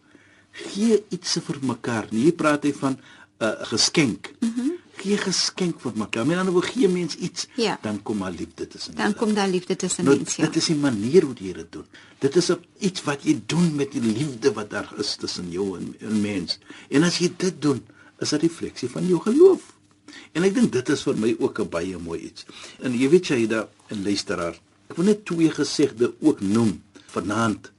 Gee 0.52 1.04
iets 1.08 1.36
vir 1.44 1.58
mekaar. 1.60 2.06
Nie 2.10 2.22
hier 2.22 2.32
praat 2.32 2.62
hy 2.62 2.72
van 2.72 2.98
'n 3.40 3.44
uh, 3.44 3.66
geskenk. 3.72 4.30
Mm 4.40 4.52
-hmm. 4.56 4.72
Gee 5.00 5.16
geskenk 5.16 5.80
vir 5.80 5.92
mekaar. 5.94 6.26
Met 6.26 6.36
ander 6.38 6.52
woorde 6.52 6.68
gee 6.68 6.88
mens 6.88 7.14
iets, 7.16 7.46
Ja. 7.54 7.78
dan 7.82 8.02
kom 8.02 8.16
maar 8.16 8.30
liefde 8.32 8.66
tussen 8.68 8.94
Dan 8.96 9.14
kom 9.14 9.34
daar 9.34 9.48
liefde 9.48 9.76
tussen 9.76 10.04
Nou, 10.04 10.16
mens, 10.16 10.36
ja. 10.36 10.44
dit 10.44 10.56
is 10.56 10.66
die 10.66 10.76
manier 10.76 11.22
hoe 11.24 11.34
jy 11.38 11.52
dit 11.52 11.72
doen. 11.72 11.84
Dit 12.18 12.36
is 12.36 12.50
'n 12.50 12.58
iets 12.78 13.02
wat 13.02 13.22
jy 13.22 13.40
doen 13.46 13.74
met 13.74 13.92
die 13.92 14.00
liefde 14.02 14.52
wat 14.52 14.70
daar 14.70 14.92
is 14.98 15.16
tussen 15.16 15.50
jou 15.50 15.78
en 15.78 15.96
'n 16.00 16.20
mens. 16.20 16.58
En 16.90 17.02
as 17.02 17.18
jy 17.18 17.32
dit 17.36 17.62
doen, 17.62 17.82
is 18.18 18.32
'n 18.32 18.36
refleksie 18.36 18.88
van 18.90 19.06
jou 19.06 19.20
geloof. 19.20 19.60
En 20.32 20.42
ek 20.42 20.54
dink 20.54 20.72
dit 20.72 20.88
is 20.88 21.02
vir 21.02 21.16
my 21.16 21.36
ook 21.38 21.58
'n 21.60 21.68
baie 21.68 21.98
mooi 21.98 22.20
iets. 22.20 22.44
En 22.80 22.92
jy 22.98 23.08
weet 23.08 23.26
jy 23.26 23.46
daar 23.46 23.68
'n 23.90 24.02
luisteraar. 24.02 24.58
Ek 24.88 24.96
wil 24.96 25.04
net 25.04 25.24
twee 25.24 25.50
gesegde 25.50 26.12
ook 26.20 26.40
noem 26.40 26.82
vanaand 27.06 27.70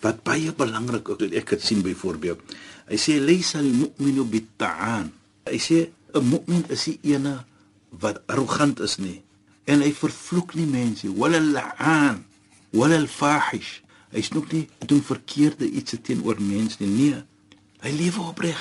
wat 0.00 0.22
baie 0.22 0.52
belangrik 0.54 1.08
is. 1.08 1.30
Ek 1.30 1.50
het 1.50 1.62
sien 1.62 1.82
byvoorbeeld. 1.82 2.40
Hy 2.88 2.96
sê 2.96 3.20
laysa 3.20 3.58
al-mu'minu 3.58 4.24
bit-ta'an. 4.24 5.12
Hy 5.46 5.58
sê 5.58 5.78
'n 6.14 6.24
mu'min 6.24 6.64
is 6.72 6.86
nie 6.86 7.14
ene 7.14 7.44
wat 7.90 8.22
arrogant 8.28 8.80
is 8.80 8.98
nie 8.98 9.22
en 9.68 9.84
hy 9.84 9.92
vervloek 9.92 10.54
nie 10.56 10.68
mense 10.68 11.08
wala 11.12 11.40
la'an 11.40 12.24
wala 12.72 12.96
al-fahish. 12.96 13.84
Hy 14.12 14.20
snoek 14.24 14.52
nie 14.52 14.68
doen 14.88 15.04
verkeerde 15.04 15.68
iets 15.68 15.96
teenoor 16.02 16.40
mense 16.40 16.80
nie. 16.80 17.12
Nee 17.12 17.22
hy 17.84 17.92
lewe 17.94 18.24
opreg. 18.30 18.58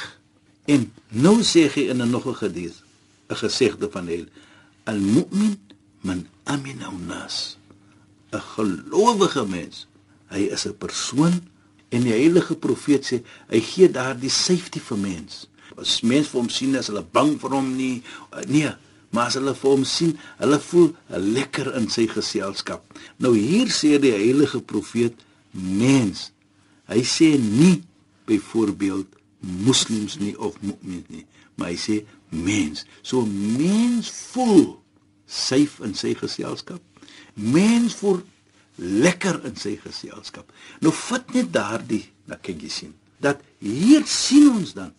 En 0.67 0.89
nou 1.10 1.39
sê 1.41 1.67
hy 1.72 1.88
in 1.91 2.01
'n 2.01 2.12
nog 2.12 2.27
'n 2.27 2.36
gedies 2.36 2.84
'n 3.29 3.36
gesegde 3.36 3.89
van 3.91 4.07
hy 4.07 4.27
al-mu'min 4.86 5.57
man 6.01 6.27
amina 6.43 6.88
an-nas 6.88 7.57
'n 8.31 8.41
gelowige 8.55 9.46
mens. 9.48 9.88
Hy 10.27 10.51
is 10.51 10.65
'n 10.65 10.77
persoon 10.77 11.48
en 11.94 12.03
die 12.03 12.15
heilige 12.15 12.58
profeet 12.60 13.08
sê 13.08 13.22
hy 13.51 13.62
gee 13.63 13.91
daardie 13.91 14.32
safety 14.34 14.82
vir 14.89 15.00
mens. 15.03 15.46
As 15.77 16.01
mens 16.01 16.32
vir 16.32 16.41
hom 16.41 16.51
sien 16.51 16.75
as 16.79 16.89
hulle 16.91 17.06
bang 17.15 17.36
vir 17.39 17.56
hom 17.58 17.72
nie. 17.77 18.01
Uh, 18.32 18.44
nee 18.50 18.74
maar 19.15 19.29
as 19.29 19.38
hulle 19.39 19.53
vir 19.56 19.72
hom 19.72 19.86
sien 19.88 20.17
hulle 20.41 20.58
voel 20.60 20.89
lekker 21.38 21.72
in 21.79 21.88
sy 21.89 22.10
geselskap. 22.12 22.84
Nou 23.24 23.32
hier 23.38 23.72
sê 23.72 23.96
die 24.03 24.12
heilige 24.12 24.60
profeet 24.60 25.24
mens. 25.53 26.27
Hy 26.91 27.00
sê 27.08 27.29
nie 27.39 27.79
byvoorbeeld 28.27 29.15
moslems 29.63 30.17
nie 30.20 30.36
of 30.36 30.60
mu'mins 30.60 31.08
nie 31.13 31.24
maar 31.58 31.74
hy 31.74 31.77
sê 31.82 31.98
mens. 32.29 32.86
So 33.01 33.25
mens 33.25 34.10
voel 34.32 34.77
safe 35.25 35.84
in 35.86 35.96
sy 35.98 36.13
geselskap. 36.17 36.82
Mens 37.34 37.98
voel 38.00 38.22
lekker 38.77 39.41
in 39.50 39.55
sy 39.55 39.75
geselskap. 39.81 40.51
Nou 40.81 40.93
vat 40.93 41.34
net 41.34 41.51
daardie 41.53 42.05
dat 42.25 42.41
kyk 42.46 42.62
jy 42.62 42.69
sien 42.69 42.96
dat 43.17 43.41
hier 43.63 44.05
sien 44.05 44.50
ons 44.51 44.74
dan 44.77 44.93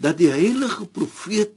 dat 0.00 0.18
die 0.20 0.30
heilige 0.32 0.86
profeet 0.92 1.52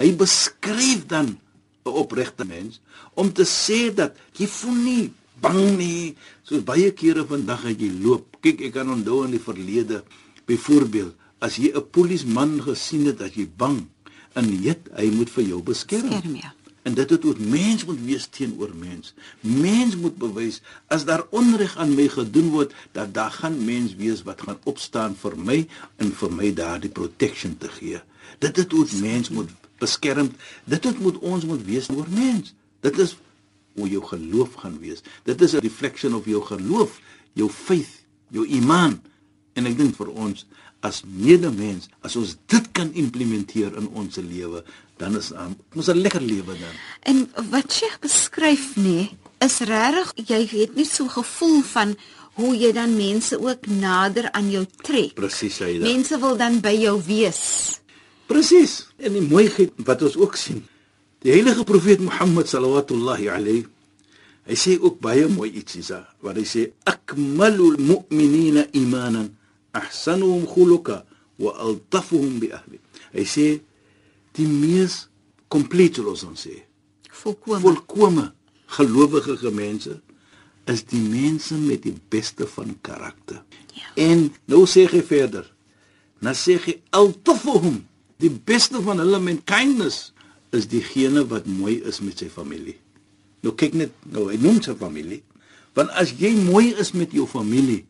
hy 0.00 0.10
beskryf 0.18 1.06
dan 1.08 1.36
'n 1.84 1.92
opregte 2.02 2.44
mens 2.44 2.80
om 3.14 3.32
te 3.32 3.44
sê 3.44 3.94
dat 3.94 4.16
jy 4.36 4.46
voel 4.46 4.74
nie 4.74 5.12
bang 5.40 5.76
nie 5.76 6.16
soos 6.42 6.64
baie 6.64 6.90
kere 6.92 7.24
vandag 7.26 7.64
as 7.64 7.76
jy 7.78 7.90
loop. 8.00 8.36
Kyk 8.40 8.60
ek 8.60 8.72
kan 8.72 8.90
onthou 8.90 9.24
in 9.24 9.36
die 9.36 9.46
verlede 9.48 10.04
byvoorbeeld 10.46 11.14
as 11.40 11.56
jy 11.56 11.72
'n 11.72 11.90
polisieman 11.90 12.60
gesien 12.62 13.06
het 13.06 13.20
as 13.20 13.34
jy 13.36 13.46
bang 13.46 13.86
en 14.34 14.44
weet 14.48 14.88
hy 14.96 15.10
moet 15.10 15.30
vir 15.30 15.44
jou 15.44 15.62
beskerm. 15.62 16.08
Skerm, 16.08 16.36
ja. 16.36 16.52
En 16.84 16.94
dit 16.94 17.10
het 17.10 17.24
ook 17.24 17.38
mens 17.38 17.84
moet 17.88 18.00
wees 18.04 18.26
teenoor 18.26 18.74
mens. 18.76 19.14
Mens 19.40 19.96
moet 19.96 20.16
bewys 20.20 20.60
as 20.92 21.04
daar 21.08 21.24
onreg 21.30 21.76
aan 21.80 21.94
my 21.96 22.08
gedoen 22.12 22.50
word, 22.52 22.74
dat 22.92 23.14
daar 23.14 23.32
gaan 23.32 23.56
mens 23.64 23.94
wees 23.96 24.22
wat 24.22 24.44
gaan 24.44 24.60
opstaan 24.68 25.16
vir 25.16 25.38
my 25.38 25.58
en 25.96 26.12
vir 26.12 26.32
my 26.32 26.52
daardie 26.52 26.92
protection 26.92 27.56
te 27.56 27.72
gee. 27.78 28.02
Dit 28.38 28.60
het 28.60 28.74
ook 28.74 28.92
mens 29.00 29.32
moet 29.32 29.48
beskerm. 29.80 30.28
Dit 30.64 30.84
het 30.84 31.00
moet 31.00 31.18
ons 31.18 31.44
moet 31.48 31.64
wees 31.64 31.88
oor 31.88 32.10
mens. 32.12 32.52
Dit 32.84 32.98
is 32.98 33.16
hoe 33.74 33.88
jou 33.88 34.04
geloof 34.04 34.60
gaan 34.60 34.76
wees. 34.78 35.00
Dit 35.24 35.40
is 35.40 35.54
'n 35.56 35.64
reflection 35.64 36.14
of 36.14 36.24
jou 36.24 36.42
geloof, 36.44 37.00
jou 37.32 37.50
faith, 37.50 38.04
jou 38.28 38.46
iman. 38.46 39.00
En 39.52 39.66
ek 39.66 39.76
dink 39.78 39.96
vir 39.96 40.08
ons 40.08 40.46
as 40.80 41.02
medemens, 41.06 41.88
as 42.00 42.16
ons 42.16 42.36
dit 42.46 42.72
kan 42.72 42.92
implementeer 42.92 43.76
in 43.76 43.88
ons 43.88 44.16
lewe, 44.16 44.64
dan 44.96 45.16
is 45.18 45.30
um, 45.30 45.56
ons 45.74 45.88
'n 45.88 46.00
lekker 46.00 46.22
lewe 46.22 46.54
dan. 46.58 46.74
En 47.02 47.30
wat 47.50 47.72
Sheikh 47.72 47.98
beskryf 48.00 48.76
nê, 48.76 49.10
is 49.38 49.58
regtig 49.58 50.12
jy 50.28 50.42
het 50.50 50.76
nie 50.76 50.86
so 50.86 51.08
gevoel 51.08 51.62
van 51.62 51.96
hoe 52.34 52.56
jy 52.56 52.72
dan 52.72 52.96
mense 52.96 53.38
ook 53.38 53.66
nader 53.66 54.30
aan 54.32 54.50
jou 54.50 54.64
trek. 54.82 55.14
Presies, 55.14 55.58
hy 55.58 55.78
da. 55.78 55.86
Mense 55.86 56.18
wil 56.18 56.36
dan 56.36 56.60
by 56.60 56.74
jou 56.74 56.96
wees. 57.06 57.42
Presies. 58.26 58.86
En 58.98 59.12
die 59.12 59.22
mooiheid 59.22 59.72
wat 59.86 60.02
ons 60.02 60.16
ook 60.16 60.36
sien. 60.36 60.64
Die 61.24 61.32
heilige 61.32 61.64
profeet 61.64 62.00
Mohammed 62.00 62.48
sallallahu 62.48 63.28
alayhi 63.30 63.66
hy 64.44 64.56
sê 64.60 64.76
ook 64.76 64.98
baie 65.00 65.24
mooi 65.28 65.48
iets 65.56 65.78
hiersa 65.78 66.02
waar 66.20 66.36
hy 66.36 66.44
sê 66.44 66.66
akmalul 66.84 67.78
mu'minina 67.80 68.66
imanan 68.76 69.30
ahsanuhum 69.72 70.44
khuluqa 70.44 71.00
wa 71.40 71.50
altafuhum 71.64 72.36
bi 72.42 72.50
ahli. 72.52 72.76
Hy 73.16 73.24
sê 73.24 73.46
die 74.38 74.48
mees 74.48 75.04
kompleet 75.52 76.00
soos 76.00 76.24
ons 76.26 76.46
sê 76.46 76.62
Volkome. 77.14 77.60
volkome 77.62 78.32
gelowige 78.76 79.50
mense 79.54 80.00
is 80.66 80.84
die 80.88 81.00
mense 81.00 81.54
met 81.60 81.82
die 81.84 81.94
beste 82.08 82.46
van 82.48 82.72
karakter. 82.80 83.42
Ja. 83.76 83.90
En 83.94 84.30
nou 84.48 84.64
sê 84.70 84.86
hy 84.88 85.02
verder. 85.04 85.46
Nou 86.24 86.32
sê 86.36 86.56
hy 86.64 86.78
altafuhum, 86.96 87.82
die 88.22 88.32
beste 88.32 88.80
van 88.84 89.02
hulle 89.02 89.20
met 89.20 89.44
kindness 89.48 90.12
is 90.56 90.68
diegene 90.70 91.26
wat 91.28 91.46
mooi 91.50 91.80
is 91.84 92.00
met 92.00 92.22
sy 92.22 92.30
familie. 92.32 92.78
Nou 93.44 93.52
kyk 93.58 93.74
net, 93.76 93.92
nou 94.08 94.30
hy 94.30 94.38
noem 94.40 94.62
sy 94.64 94.72
familie, 94.78 95.20
want 95.76 95.92
as 96.00 96.14
jy 96.16 96.32
mooi 96.38 96.72
is 96.80 96.94
met 96.96 97.12
jou 97.12 97.26
familie, 97.28 97.82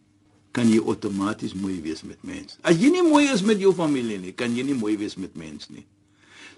kan 0.54 0.66
jy 0.70 0.80
outomaties 0.82 1.54
mooi 1.58 1.76
wees 1.82 2.02
met 2.06 2.18
mense. 2.26 2.56
As 2.66 2.78
jy 2.78 2.90
nie 2.94 3.04
mooi 3.06 3.26
is 3.30 3.42
met 3.46 3.60
jou 3.62 3.74
familie 3.74 4.18
nie, 4.22 4.32
kan 4.34 4.54
jy 4.54 4.64
nie 4.66 4.76
mooi 4.78 4.94
wees 4.98 5.18
met 5.20 5.34
mense 5.38 5.70
nie. 5.74 5.84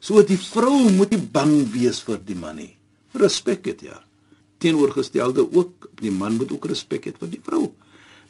So 0.00 0.22
die 0.22 0.38
vrou 0.38 0.90
moet 0.90 1.14
nie 1.14 1.22
bang 1.22 1.54
wees 1.72 2.00
vir 2.06 2.20
die 2.24 2.38
man 2.38 2.56
nie. 2.60 2.72
Respek 3.16 3.64
dit 3.64 3.86
ja. 3.88 4.00
Teenoorgestelde 4.58 5.44
ook, 5.52 5.90
die 6.00 6.10
man 6.10 6.36
moet 6.36 6.52
ook 6.52 6.68
respek 6.70 7.08
hê 7.08 7.12
vir 7.16 7.32
die 7.32 7.42
vrou. 7.44 7.70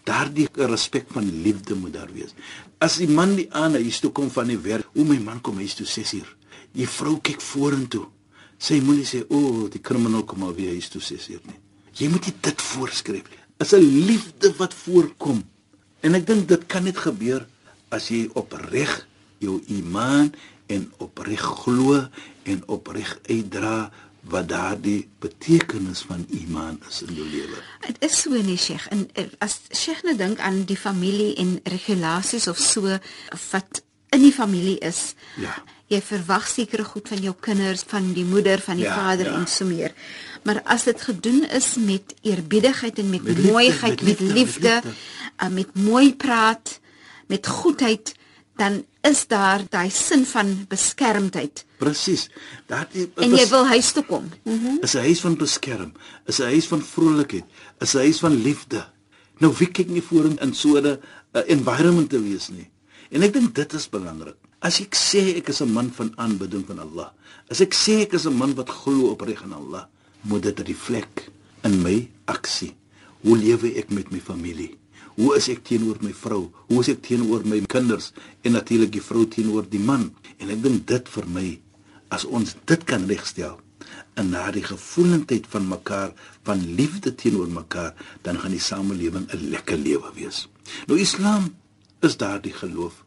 Daardie 0.07 0.47
respek 0.71 1.09
van 1.15 1.27
liefde 1.43 1.75
moet 1.75 1.95
daar 1.95 2.11
wees. 2.15 2.35
As 2.79 2.99
die 3.03 3.11
man 3.11 3.35
die 3.39 3.49
aan 3.51 3.79
huis 3.79 4.01
toe 4.01 4.13
kom 4.15 4.31
van 4.31 4.51
die 4.51 4.59
werk, 4.59 4.87
o 4.95 5.05
my 5.07 5.19
man 5.23 5.41
kom 5.43 5.59
huis 5.59 5.75
toe 5.75 5.87
6 5.87 6.13
uur. 6.21 6.29
Die 6.77 6.87
vrou 6.87 7.17
kyk 7.25 7.43
vorentoe. 7.43 8.07
Sy 8.57 8.79
moenie 8.81 9.05
sê 9.05 9.23
o, 9.29 9.37
oh, 9.37 9.65
die 9.73 9.83
krimineel 9.85 10.25
kom 10.29 10.41
maar 10.45 10.55
weer 10.57 10.73
huis 10.77 10.89
toe 10.93 11.03
sê 11.05 11.19
sy 11.21 11.37
nie. 11.45 11.59
Jy 11.97 12.09
moet 12.13 12.29
dit 12.29 12.63
voorskryf. 12.71 13.29
Is 13.61 13.73
'n 13.73 13.81
liefde 13.81 14.53
wat 14.59 14.75
voorkom. 14.75 15.43
En 16.03 16.15
ek 16.15 16.27
dink 16.27 16.49
dit 16.49 16.67
kan 16.67 16.85
net 16.85 16.97
gebeur 16.97 17.47
as 17.91 18.09
jy 18.09 18.29
opreg 18.35 19.07
jou 19.39 19.61
iman 19.69 20.33
en 20.67 20.93
opreg 20.99 21.41
glo 21.41 22.07
en 22.43 22.63
opreg 22.67 23.19
uitdra 23.29 23.91
wat 24.27 24.49
daardie 24.51 25.09
betekenis 25.23 26.01
van 26.09 26.25
iman 26.35 26.81
is 26.89 27.03
in 27.07 27.15
jou 27.15 27.27
lewe. 27.31 27.61
Dit 27.87 27.97
is 28.11 28.17
so 28.25 28.31
nie 28.43 28.57
Sheikh 28.59 28.89
en 28.91 29.05
as 29.39 29.61
Sheikh 29.71 30.03
nou 30.03 30.17
dink 30.19 30.41
aan 30.43 30.65
die 30.67 30.77
familie 30.77 31.35
en 31.39 31.61
regulasies 31.71 32.49
of 32.51 32.59
so 32.59 32.99
wat 33.53 33.83
in 34.11 34.23
die 34.23 34.33
familie 34.35 34.79
is. 34.79 35.15
Ja. 35.39 35.55
Jy 35.87 36.01
verwag 36.03 36.49
sekere 36.51 36.83
goed 36.85 37.07
van 37.09 37.21
jou 37.23 37.35
kinders, 37.41 37.85
van 37.87 38.09
die 38.15 38.25
moeder, 38.27 38.59
van 38.61 38.77
die 38.81 38.85
Ja, 38.89 38.95
vader 38.95 39.27
ja. 39.31 39.35
en 39.39 39.47
so 39.47 39.65
meer. 39.65 39.93
Maar 40.43 40.61
as 40.65 40.85
dit 40.85 41.01
gedoen 41.03 41.45
is 41.55 41.75
met 41.79 42.15
eerbiedigheid 42.23 42.99
en 42.99 43.11
met, 43.11 43.23
Met 43.23 43.37
liefde, 43.37 43.53
mooiheid, 43.53 44.03
met 44.03 44.05
met 44.09 44.21
liefde, 44.21 44.35
liefde, 44.35 44.69
met 44.69 44.85
met, 44.85 44.85
liefde. 44.85 45.45
uh, 45.45 45.49
met 45.55 45.75
mooi 45.75 46.15
praat, 46.17 46.81
met 47.27 47.47
goedheid, 47.47 48.15
dan 48.57 48.85
is 49.01 49.27
daar 49.27 49.63
daai 49.71 49.91
sin 49.91 50.25
van 50.27 50.67
beskermdheid. 50.69 51.65
Presies. 51.79 52.29
Daardie 52.67 53.11
En 53.15 53.35
jy 53.37 53.47
wil 53.49 53.67
huis 53.67 53.93
toe 53.93 54.05
kom. 54.05 54.29
Mhm. 54.45 54.79
is 54.83 54.95
'n 54.95 55.05
huis 55.07 55.21
van 55.21 55.37
beskerm, 55.37 55.93
is 56.27 56.39
'n 56.41 56.51
huis 56.53 56.67
van 56.67 56.83
vrolikheid, 56.83 57.45
is 57.79 57.95
'n 57.95 57.99
huis 57.99 58.19
van 58.19 58.43
liefde. 58.43 58.87
Nou 59.39 59.53
wie 59.59 59.69
kyk 59.69 59.89
nie 59.89 60.03
voor 60.03 60.25
in 60.25 60.55
so 60.55 60.79
'n 60.81 60.87
uh, 60.87 60.97
environment 61.47 62.11
te 62.11 62.21
wees 62.23 62.49
nie. 62.49 62.71
En 63.11 63.23
ek 63.23 63.33
dink 63.33 63.55
dit 63.55 63.73
is 63.73 63.89
belangrik. 63.89 64.37
As 64.59 64.81
ek 64.81 64.95
sê 64.95 65.37
ek 65.37 65.49
is 65.49 65.61
'n 65.61 65.73
man 65.73 65.93
van 65.93 66.13
aanbidding 66.17 66.67
van 66.67 66.79
Allah, 66.79 67.11
as 67.51 67.61
ek 67.61 67.75
sê 67.75 68.01
ek 68.03 68.13
is 68.13 68.27
'n 68.27 68.35
man 68.37 68.55
wat 68.55 68.71
glo 68.71 69.11
opreg 69.11 69.43
in 69.43 69.53
Allah, 69.53 69.85
moet 70.23 70.43
dit 70.43 70.59
reflek 70.59 71.31
in 71.63 71.83
my 71.83 72.09
aksie. 72.25 72.75
Hoe 73.23 73.37
lewe 73.37 73.75
ek 73.77 73.91
met 73.91 74.11
my 74.11 74.21
familie? 74.21 74.79
Hoe 75.17 75.37
is 75.37 75.49
ek 75.49 75.63
teenoor 75.65 75.97
my 76.05 76.13
vrou? 76.13 76.43
Hoe 76.69 76.81
is 76.83 76.91
ek 76.93 77.01
teenoor 77.07 77.47
my 77.49 77.63
kinders 77.73 78.11
en 78.45 78.53
natuurlik 78.53 78.93
die 78.93 79.05
vrou 79.05 79.25
teenoor 79.33 79.65
die 79.71 79.81
man? 79.81 80.11
En 80.37 80.51
ek 80.53 80.61
dink 80.65 80.85
dit 80.91 81.09
vir 81.15 81.29
my 81.33 81.47
as 82.13 82.27
ons 82.29 82.53
dit 82.69 82.85
kan 82.89 83.07
regstel 83.09 83.57
en 84.21 84.29
na 84.33 84.47
die 84.53 84.65
gevoelendheid 84.65 85.47
van 85.53 85.69
mekaar 85.69 86.13
van 86.47 86.63
liefde 86.79 87.15
teenoor 87.15 87.49
mekaar 87.53 87.95
dan 88.27 88.39
gaan 88.43 88.55
die 88.55 88.63
samelewing 88.63 89.27
'n 89.33 89.51
lekker 89.51 89.79
lewe 89.79 90.13
wees. 90.15 90.49
Nou 90.87 90.99
Islam 91.01 91.55
is 92.01 92.17
daardie 92.17 92.53
geloof 92.53 93.05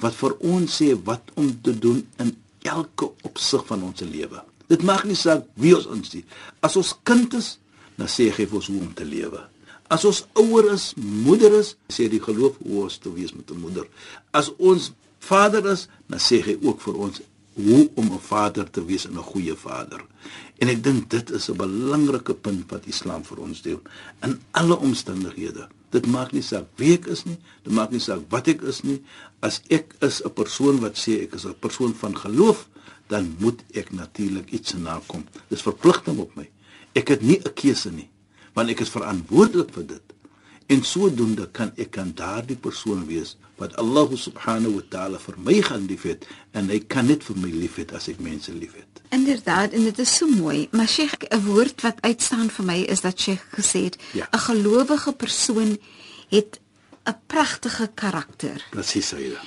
wat 0.00 0.14
vir 0.14 0.32
ons 0.40 0.82
sê 0.82 0.96
wat 1.04 1.30
om 1.34 1.60
te 1.62 1.78
doen 1.78 2.06
in 2.18 2.36
elke 2.62 3.10
opsig 3.22 3.66
van 3.66 3.82
ons 3.82 4.00
lewe. 4.00 4.42
Dit 4.66 4.82
maak 4.82 5.04
nie 5.04 5.16
saak 5.16 5.44
wie 5.54 5.76
ons 5.76 5.86
is 5.86 6.12
nie. 6.12 6.24
As 6.60 6.76
ons 6.76 6.94
kind 7.02 7.34
is, 7.34 7.58
dan 7.96 8.08
sê 8.08 8.30
hy 8.30 8.46
vir 8.46 8.56
ons 8.56 8.66
hoe 8.66 8.80
om 8.80 8.94
te 8.94 9.04
lewe. 9.04 9.51
As 9.92 10.06
ons 10.08 10.22
ouer 10.40 10.70
is, 10.72 10.92
moeder 10.96 11.52
is, 11.58 11.74
sê 11.92 12.06
die 12.08 12.22
geloof 12.22 12.56
hoe 12.64 12.84
ons 12.86 12.96
te 13.02 13.12
wees 13.12 13.34
met 13.36 13.50
'n 13.50 13.60
moeder. 13.60 13.86
As 14.32 14.48
ons 14.56 14.92
vader 15.18 15.66
is, 15.72 15.88
dan 16.08 16.18
sê 16.18 16.40
hy 16.40 16.56
ook 16.62 16.80
vir 16.80 16.96
ons 16.96 17.20
hoe 17.54 17.90
om 17.94 18.12
'n 18.12 18.18
vader 18.18 18.70
te 18.70 18.84
wees 18.84 19.04
en 19.06 19.18
'n 19.18 19.30
goeie 19.32 19.56
vader. 19.56 20.00
En 20.58 20.68
ek 20.68 20.82
dink 20.82 21.10
dit 21.10 21.30
is 21.30 21.50
'n 21.50 21.56
belangrike 21.56 22.34
punt 22.34 22.70
wat 22.70 22.86
Islam 22.86 23.24
vir 23.24 23.38
ons 23.38 23.62
deel 23.62 23.80
in 24.22 24.40
alle 24.50 24.76
omstandighede. 24.76 25.68
Dit 25.90 26.06
maak 26.06 26.32
nie 26.32 26.42
saak 26.42 26.66
wie 26.76 26.92
ek 26.92 27.06
is 27.06 27.24
nie, 27.24 27.38
dit 27.62 27.72
maak 27.72 27.90
nie 27.90 28.00
saak 28.00 28.20
wat 28.28 28.48
ek 28.48 28.62
is 28.62 28.82
nie. 28.82 29.02
As 29.40 29.60
ek 29.68 29.94
is 30.00 30.22
'n 30.24 30.32
persoon 30.32 30.80
wat 30.80 30.96
sê 30.96 31.22
ek 31.22 31.34
is 31.34 31.44
'n 31.44 31.54
persoon 31.60 31.94
van 31.94 32.16
geloof, 32.16 32.68
dan 33.08 33.36
moet 33.38 33.60
ek 33.74 33.92
natuurlik 33.92 34.50
iets 34.50 34.72
nakom. 34.72 35.26
Dis 35.48 35.62
verpligting 35.62 36.18
op 36.18 36.34
my. 36.36 36.48
Ek 36.94 37.08
het 37.08 37.22
nie 37.22 37.40
'n 37.44 37.52
keuse 37.54 37.90
nie, 37.90 38.08
want 38.54 38.70
ek 38.70 38.80
is 38.80 38.90
verantwoordelik 38.90 39.70
vir 39.74 39.86
dit. 39.86 40.02
En 40.72 40.82
sodoende 40.84 41.48
kan 41.52 41.72
ek 41.76 41.98
aan 41.98 42.12
daardie 42.14 42.56
persoon 42.56 43.06
wees 43.06 43.36
wat 43.60 43.76
Allah 43.76 44.08
subhanahu 44.16 44.74
wa 44.74 44.82
ta'ala 44.88 45.18
vir 45.18 45.34
my 45.38 45.60
gaan 45.62 45.86
liefhet 45.86 46.26
en 46.52 46.68
hy 46.72 46.78
kan 46.88 47.06
net 47.06 47.22
vir 47.24 47.36
my 47.36 47.50
liefhet 47.50 47.92
as 47.92 48.08
ek 48.08 48.20
mense 48.20 48.52
liefhet. 48.52 48.88
Inderdaad, 49.12 49.72
en 49.76 49.84
dit 49.84 49.98
is 49.98 50.16
so 50.16 50.26
mooi, 50.26 50.68
maar 50.72 50.88
Sheikh, 50.88 51.14
'n 51.30 51.44
woord 51.44 51.82
wat 51.82 52.00
uitstaan 52.00 52.50
vir 52.50 52.64
my 52.64 52.78
is 52.88 53.00
dat 53.00 53.20
Sheikh 53.20 53.44
gesê 53.58 53.84
het, 53.84 53.96
'n 53.96 54.18
Ja. 54.18 54.26
gelowige 54.32 55.12
persoon 55.12 55.78
het 56.30 56.60
'n 57.06 57.14
pragtige 57.26 57.90
karakter. 57.94 58.64
Presies 58.70 59.08
so 59.08 59.18
ja. 59.18 59.40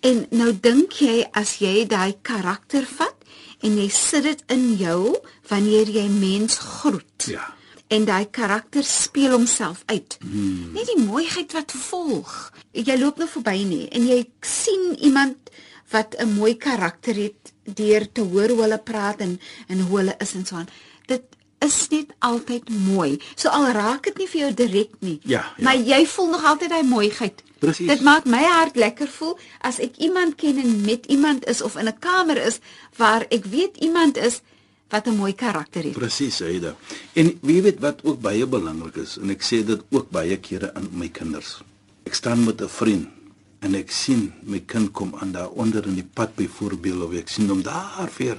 En 0.00 0.26
nou 0.30 0.50
dink 0.60 0.92
jy 0.92 1.26
as 1.32 1.58
jy 1.58 1.86
daai 1.86 2.14
karakter 2.22 2.84
vat 2.98 3.14
en 3.62 3.76
jy 3.78 3.88
sit 3.88 4.22
dit 4.22 4.42
in 4.48 4.76
jou 4.76 5.16
wanneer 5.48 5.88
jy 5.88 6.08
mens 6.08 6.58
groet. 6.58 7.24
Ja. 7.26 7.54
En 7.92 8.06
daai 8.08 8.30
karakter 8.30 8.84
speel 8.84 9.34
homself 9.34 9.82
uit. 9.86 10.16
Hmm. 10.20 10.72
Net 10.72 10.88
die 10.88 11.02
mooiheid 11.04 11.52
wat 11.52 11.74
volg. 11.76 12.52
Jy 12.72 12.96
loop 12.96 13.20
nou 13.20 13.28
verby 13.28 13.58
nie 13.68 13.84
en 13.92 14.06
jy 14.08 14.22
sien 14.40 14.94
iemand 14.98 15.52
wat 15.92 16.16
'n 16.16 16.32
mooi 16.38 16.56
karakter 16.56 17.14
het 17.14 17.52
deur 17.64 18.12
te 18.12 18.20
hoor 18.20 18.48
hoe 18.48 18.62
hulle 18.62 18.78
praat 18.78 19.20
en 19.20 19.40
en 19.68 19.80
hoe 19.80 19.98
hulle 19.98 20.14
is 20.18 20.32
en 20.34 20.46
so 20.46 20.56
aan. 20.56 20.68
Dit 21.06 21.22
is 21.58 21.88
net 21.88 22.06
altyd 22.18 22.68
mooi. 22.68 23.20
So 23.34 23.48
al 23.48 23.66
raak 23.66 24.04
dit 24.04 24.18
nie 24.18 24.28
vir 24.28 24.40
jou 24.40 24.54
direk 24.54 24.90
nie. 24.98 25.18
Ja, 25.22 25.52
ja. 25.56 25.64
Maar 25.64 25.76
jy 25.76 26.06
voel 26.06 26.28
nog 26.30 26.44
altyd 26.44 26.70
daai 26.70 26.82
mooiheid. 26.82 27.42
Presies. 27.58 27.86
Dit 27.86 28.00
maak 28.00 28.24
my 28.24 28.42
hart 28.42 28.76
lekker 28.76 29.08
voel 29.08 29.38
as 29.60 29.78
ek 29.78 29.96
iemand 29.96 30.34
ken 30.34 30.58
en 30.58 30.80
met 30.80 31.06
iemand 31.06 31.46
is 31.46 31.62
of 31.62 31.76
in 31.76 31.86
'n 31.86 31.98
kamer 31.98 32.36
is 32.46 32.58
waar 32.96 33.26
ek 33.28 33.44
weet 33.44 33.76
iemand 33.76 34.16
is 34.16 34.40
wat 34.92 35.06
'n 35.08 35.16
mooi 35.16 35.32
karakter 35.34 35.82
het. 35.84 35.92
Presies, 35.92 36.40
Aida. 36.42 36.76
En 37.14 37.38
wie 37.42 37.62
weet 37.62 37.80
wat 37.80 38.04
ook 38.04 38.20
baie 38.20 38.46
belangrik 38.46 38.96
is 38.96 39.16
en 39.18 39.30
ek 39.30 39.42
sê 39.42 39.64
dit 39.64 39.80
ook 39.90 40.10
baie 40.10 40.36
kere 40.36 40.74
aan 40.74 40.88
my 40.92 41.08
kinders. 41.08 41.60
Ek 42.04 42.14
staan 42.14 42.44
met 42.44 42.60
'n 42.60 42.68
vriend 42.68 43.08
en 43.60 43.74
ek 43.74 43.90
sien 43.90 44.32
my 44.42 44.60
kind 44.60 44.90
kom 44.92 45.14
aan 45.20 45.32
daar 45.32 45.48
onder 45.50 45.86
in 45.86 45.94
die 45.94 46.08
pad 46.14 46.34
byvoorbeeld 46.34 47.02
of 47.02 47.12
ek 47.14 47.28
sien 47.28 47.48
hom 47.48 47.62
daar 47.62 48.10
weer 48.18 48.38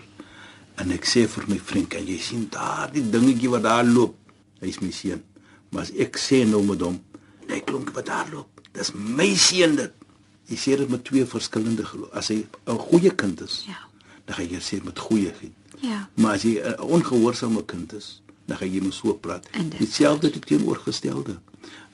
en 0.76 0.92
ek 0.92 1.06
sê 1.06 1.28
vir 1.28 1.44
my 1.48 1.60
vriend, 1.60 1.88
kan 1.90 2.06
jy 2.06 2.18
sien 2.18 2.48
daar 2.50 2.90
die 2.92 3.10
dingetjie 3.10 3.50
wat 3.50 3.64
daar 3.64 3.86
loop? 3.86 4.16
Hy's 4.60 4.80
my 4.80 4.92
seun. 4.92 5.22
Maar 5.70 5.82
as 5.82 5.92
ek 5.92 6.18
sê 6.18 6.46
nou 6.48 6.64
met 6.64 6.82
hom, 6.82 7.00
hy 7.48 7.60
klink 7.60 7.90
wat 7.94 8.06
daar 8.06 8.28
loop. 8.32 8.62
Dis 8.72 8.92
my 8.94 9.36
seun 9.36 9.76
dit. 9.76 9.92
Jy 10.50 10.56
sê 10.58 10.78
dit 10.78 10.90
met 10.90 11.04
twee 11.04 11.26
verskillende 11.26 11.86
geloof. 11.86 12.12
As 12.14 12.28
hy 12.28 12.46
'n 12.68 12.78
goeie 12.78 13.10
kind 13.16 13.42
is, 13.42 13.64
Ja. 13.68 13.78
dan 14.26 14.36
gaan 14.36 14.50
jy 14.50 14.60
sê 14.60 14.84
met 14.84 15.00
goeieheid. 15.00 15.52
Ja. 15.84 16.08
Maar 16.16 16.34
as 16.38 16.44
jy 16.48 16.60
'n 16.64 16.80
ongehoorsame 16.80 17.66
kind 17.66 17.94
is, 17.94 18.22
dan 18.46 18.58
gaan 18.58 18.72
jy 18.72 18.82
mos 18.82 18.98
so 18.98 19.14
praat. 19.14 19.48
Dieselfde 19.78 20.30
die 20.30 20.40
teenoorgestelde. 20.40 21.40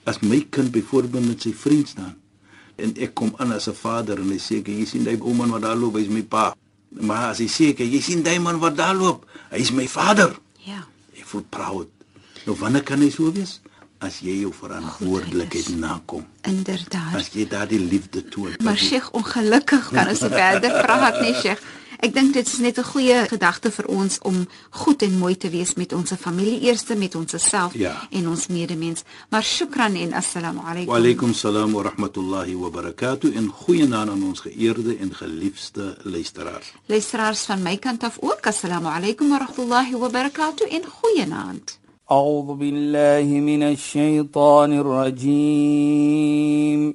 As 0.04 0.20
my 0.20 0.46
kind 0.50 0.72
byvoorbeeld 0.72 1.28
met 1.28 1.42
sy 1.42 1.54
vriend 1.54 1.88
staan 1.88 2.16
en 2.76 2.94
ek 2.96 3.14
kom 3.14 3.34
aan 3.38 3.52
as 3.52 3.68
'n 3.68 3.74
vader 3.74 4.20
en 4.20 4.30
hy 4.30 4.38
sê 4.38 4.62
jy 4.64 4.86
sien 4.86 5.04
daai 5.04 5.18
ou 5.22 5.34
man 5.34 5.50
wat 5.50 5.62
daar 5.62 5.76
loop, 5.76 5.96
hy's 5.96 6.08
my 6.08 6.24
pa. 6.24 6.56
Maar 6.90 7.30
as 7.30 7.38
hy 7.38 7.48
sê 7.48 7.76
jy 7.78 8.02
sien 8.02 8.24
daai 8.24 8.40
man 8.40 8.60
wat 8.60 8.76
daar 8.78 8.96
loop, 8.96 9.26
hy's 9.50 9.72
my 9.72 9.88
vader. 9.88 10.40
Ja. 10.58 10.86
Ek 11.18 11.26
voel 11.26 11.44
proud. 11.50 11.88
Nou 12.46 12.58
wanneer 12.58 12.84
kan 12.84 13.02
hy 13.02 13.10
so 13.10 13.32
wees? 13.32 13.60
As 14.00 14.20
jy 14.20 14.40
jou 14.40 14.54
verantwoordelikheid 14.54 15.68
is. 15.68 15.76
nakom. 15.76 16.26
Inderdaad. 16.42 17.16
As 17.16 17.30
jy 17.34 17.48
daardie 17.48 17.80
liefde 17.80 18.24
toon. 18.30 18.56
Maar 18.64 18.78
Sheikh, 18.78 19.12
ongelukkig 19.12 19.90
kan 19.90 20.08
ons 20.08 20.20
verder 20.20 20.72
praat 20.84 21.22
nie, 21.22 21.34
Sheikh. 21.34 21.60
Ek 22.01 22.15
dink 22.15 22.33
dit 22.35 22.47
is 22.47 22.59
net 22.59 22.79
'n 22.79 22.83
goeie 22.85 23.27
gedagte 23.29 23.71
vir 23.71 23.87
ons 23.87 24.19
om 24.23 24.47
goed 24.71 25.03
en 25.03 25.19
mooi 25.19 25.37
te 25.37 25.49
wees 25.51 25.75
met 25.75 25.93
ons 25.93 26.13
familie 26.21 26.61
eerste, 26.61 26.95
met 26.97 27.15
ons 27.15 27.33
self 27.37 27.75
Ja. 27.75 28.07
en 28.11 28.29
ons 28.29 28.47
medemens. 28.47 29.03
Maar 29.31 29.43
shukran 29.43 29.95
en 29.95 30.13
assalamu 30.13 30.59
alaykum. 30.61 30.87
Wa 30.93 30.97
alaykum 30.97 31.33
salaam 31.35 31.73
wa 31.73 31.83
rahmatullahi 31.83 32.55
wa 32.55 32.69
barakatuh 32.71 33.37
en 33.37 33.49
goeienaand 33.49 34.11
aan 34.11 34.23
ons 34.25 34.41
geëerde 34.41 34.97
en 35.01 35.15
geliefde 35.15 35.97
luisteraars. 36.03 36.73
Luisteraars 36.87 37.41
van 37.41 37.63
my 37.63 37.77
kant 37.77 38.03
af 38.05 38.17
ook, 38.21 38.47
assalamu 38.47 38.87
alaykum 38.89 39.29
wa 39.31 39.39
rahmatullahi 39.39 39.95
wa 39.97 40.09
barakatuh 40.09 40.73
en 40.73 40.83
goeienaand. 41.01 41.79
أعوذ 42.11 42.55
بالله 42.57 43.25
من 43.41 43.63
الشيطان 43.63 44.73
الرجيم 45.85 46.95